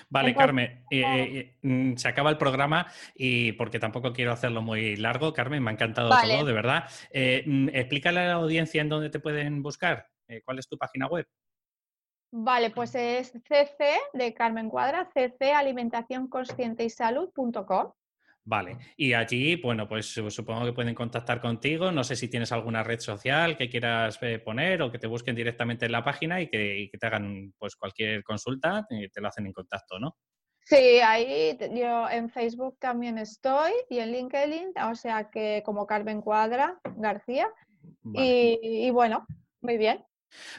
Vale, 0.08 0.34
Carmen, 0.34 0.84
eh, 0.90 1.54
se 1.96 2.08
acaba 2.08 2.30
el 2.30 2.36
programa 2.36 2.86
y 3.14 3.52
porque 3.52 3.78
tampoco 3.78 4.12
quiero 4.12 4.32
hacerlo 4.32 4.62
muy 4.62 4.96
largo, 4.96 5.32
Carmen, 5.32 5.62
me 5.62 5.70
ha 5.70 5.74
encantado 5.74 6.10
todo, 6.10 6.44
de 6.44 6.52
verdad. 6.52 6.84
Eh, 7.12 7.42
mm, 7.46 7.68
explícale 7.68 8.20
a 8.20 8.24
la 8.24 8.32
audiencia 8.34 8.80
en 8.80 8.88
dónde 8.88 9.10
te 9.10 9.20
pueden 9.20 9.62
buscar. 9.62 10.08
Eh, 10.30 10.40
¿Cuál 10.44 10.60
es 10.60 10.68
tu 10.68 10.78
página 10.78 11.08
web? 11.08 11.26
Vale, 12.32 12.70
pues 12.70 12.94
es 12.94 13.32
cc 13.32 13.98
de 14.12 14.32
Carmen 14.32 14.70
Cuadra, 14.70 15.10
ccalimentaciónconscienteysalud.com. 15.12 17.92
Vale, 18.44 18.78
y 18.96 19.12
allí, 19.12 19.56
bueno, 19.56 19.88
pues 19.88 20.06
supongo 20.06 20.64
que 20.64 20.72
pueden 20.72 20.94
contactar 20.94 21.40
contigo. 21.40 21.90
No 21.90 22.04
sé 22.04 22.14
si 22.16 22.28
tienes 22.28 22.52
alguna 22.52 22.84
red 22.84 23.00
social 23.00 23.56
que 23.56 23.68
quieras 23.68 24.18
eh, 24.22 24.38
poner 24.38 24.80
o 24.82 24.92
que 24.92 24.98
te 24.98 25.08
busquen 25.08 25.34
directamente 25.34 25.86
en 25.86 25.92
la 25.92 26.04
página 26.04 26.40
y 26.40 26.48
que, 26.48 26.88
te 26.98 27.06
hagan 27.06 27.52
pues 27.58 27.76
cualquier 27.76 28.22
consulta, 28.22 28.86
y 28.90 29.08
te 29.08 29.20
lo 29.20 29.28
hacen 29.28 29.46
en 29.46 29.52
contacto, 29.52 29.98
¿no? 29.98 30.16
Sí, 30.64 31.00
ahí 31.00 31.58
yo 31.74 32.08
en 32.08 32.30
Facebook 32.30 32.78
también 32.78 33.18
estoy 33.18 33.72
y 33.88 33.98
en 33.98 34.12
LinkedIn, 34.12 34.72
o 34.88 34.94
sea 34.94 35.28
que 35.30 35.64
como 35.64 35.86
Carmen 35.86 36.20
Cuadra 36.20 36.78
García. 36.96 37.48
y 38.14 38.90
bueno, 38.90 39.26
muy 39.60 39.76
bien. 39.76 40.04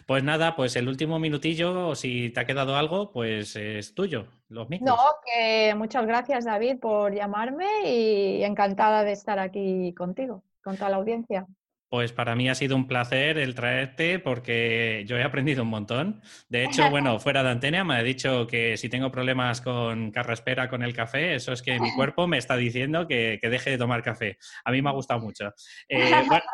Pues 0.06 0.24
nada, 0.24 0.56
pues 0.56 0.76
el 0.76 0.88
último 0.88 1.20
minutillo, 1.20 1.96
si 1.96 2.30
te 2.30 2.40
ha 2.40 2.46
quedado 2.46 2.76
algo, 2.76 3.12
pues 3.12 3.56
es 3.56 3.94
tuyo, 3.94 4.28
los 4.50 4.70
micros. 4.70 4.90
No, 4.90 5.02
que 5.26 5.74
muchas 5.76 6.06
gracias 6.06 6.46
David 6.46 6.80
por 6.80 7.14
llamarme 7.14 7.68
y 7.86 8.44
encantada 8.44 9.04
de 9.04 9.12
estar 9.14 9.40
aquí 9.40 9.94
contigo, 9.96 10.44
con 10.64 10.76
toda 10.76 10.90
la 10.90 10.98
audiencia. 10.98 11.48
Pues 11.92 12.14
para 12.14 12.38
mí 12.38 12.48
ha 12.48 12.56
sido 12.56 12.78
un 12.78 12.88
placer 12.88 13.38
el 13.38 13.54
traerte 13.54 14.18
porque 14.18 15.04
yo 15.06 15.18
he 15.18 15.24
aprendido 15.24 15.64
un 15.64 15.68
montón. 15.68 16.22
De 16.48 16.64
hecho, 16.64 16.90
bueno, 16.90 17.20
fuera 17.20 17.44
de 17.44 17.50
antena 17.50 17.84
me 17.84 17.96
ha 17.96 18.02
dicho 18.02 18.48
que 18.48 18.78
si 18.78 18.88
tengo 18.88 19.12
problemas 19.12 19.60
con 19.60 20.10
carraspera 20.10 20.70
con 20.70 20.84
el 20.84 20.96
café, 20.96 21.36
eso 21.36 21.52
es 21.52 21.62
que 21.62 21.82
mi 21.82 21.92
cuerpo 21.96 22.28
me 22.28 22.38
está 22.38 22.56
diciendo 22.56 23.08
que, 23.10 23.40
deje 23.42 23.72
de 23.72 23.78
tomar 23.78 24.04
café. 24.04 24.38
A 24.64 24.72
mí 24.72 24.82
me 24.82 24.90
ha 24.90 24.94
gustado 24.94 25.20
mucho. 25.20 25.54
Eh, 25.90 26.00
bueno, 26.30 26.46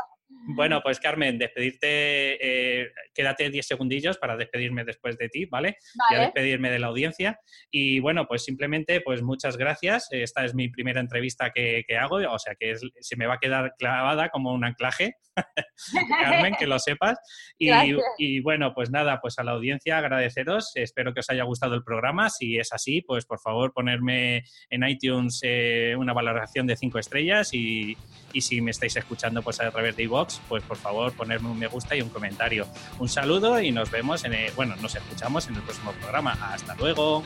pues 0.84 1.00
Carmen, 1.00 1.38
despedirte, 1.38 2.82
eh, 2.82 2.92
quédate 3.14 3.50
10 3.50 3.66
segundillos 3.66 4.18
para 4.18 4.38
despedirme 4.38 4.84
después 4.86 5.18
de 5.18 5.30
ti, 5.30 5.46
¿vale? 5.46 5.78
Y 6.12 6.16
a 6.16 6.20
despedirme 6.22 6.70
de 6.72 6.80
la 6.80 6.88
audiencia. 6.88 7.40
Y 7.70 8.00
bueno, 8.00 8.28
pues 8.28 8.44
simplemente, 8.44 9.02
pues 9.02 9.22
muchas 9.22 9.58
gracias. 9.58 10.08
Esta 10.12 10.46
es 10.46 10.56
mi 10.56 10.70
primera 10.70 11.00
entrevista 11.00 11.52
que, 11.52 11.84
hago, 12.00 12.18
o 12.18 12.40
sea 12.40 12.56
que 12.56 12.76
se 13.00 13.16
me 13.16 13.28
va 13.28 13.36
a 13.36 13.40
quedar 13.40 13.74
clavada 13.78 14.30
como 14.30 14.54
un 14.54 14.64
anclaje, 14.64 15.16
Carmen, 16.22 16.56
que 16.58 16.68
lo 16.68 16.80
sepas. 16.80 17.18
Y, 17.60 17.72
y, 18.18 18.40
bueno, 18.42 18.74
pues 18.74 18.92
nada, 18.92 19.20
pues 19.20 19.40
a 19.40 19.44
la 19.44 19.52
audiencia 19.52 19.98
agradeceros. 19.98 20.72
Espero 20.76 21.14
que 21.14 21.22
os 21.22 21.30
haya 21.30 21.44
gustado 21.44 21.74
el 21.74 21.84
programa. 21.84 22.30
Si 22.30 22.58
es 22.58 22.72
así, 22.72 23.02
pues 23.02 23.26
por 23.26 23.40
favor 23.40 23.74
ponerme 23.74 24.44
en 24.70 24.88
iTunes 24.88 25.40
eh, 25.44 25.96
una 25.98 26.14
valoración 26.14 26.68
de 26.68 26.78
5 26.78 27.00
estrellas 27.00 27.54
y, 27.54 27.98
y 28.32 28.42
si 28.42 28.62
me 28.62 28.72
estáis 28.72 28.96
escuchando 28.96 29.42
pues 29.42 29.60
a 29.60 29.72
través 29.72 29.96
de 29.96 30.04
iVoox, 30.04 30.27
pues 30.48 30.64
por 30.64 30.78
favor 30.78 31.14
ponerme 31.14 31.50
un 31.50 31.58
me 31.58 31.68
gusta 31.68 31.96
y 31.96 32.02
un 32.02 32.10
comentario. 32.10 32.68
Un 33.00 33.10
saludo 33.10 33.60
y 33.62 33.72
nos 33.72 33.90
vemos 33.92 34.24
en 34.26 34.34
el, 34.34 34.52
bueno, 34.54 34.76
nos 34.82 34.96
escuchamos 34.96 35.48
en 35.48 35.56
el 35.56 35.62
próximo 35.62 35.92
programa. 35.94 36.38
Hasta 36.54 36.76
luego. 36.76 37.24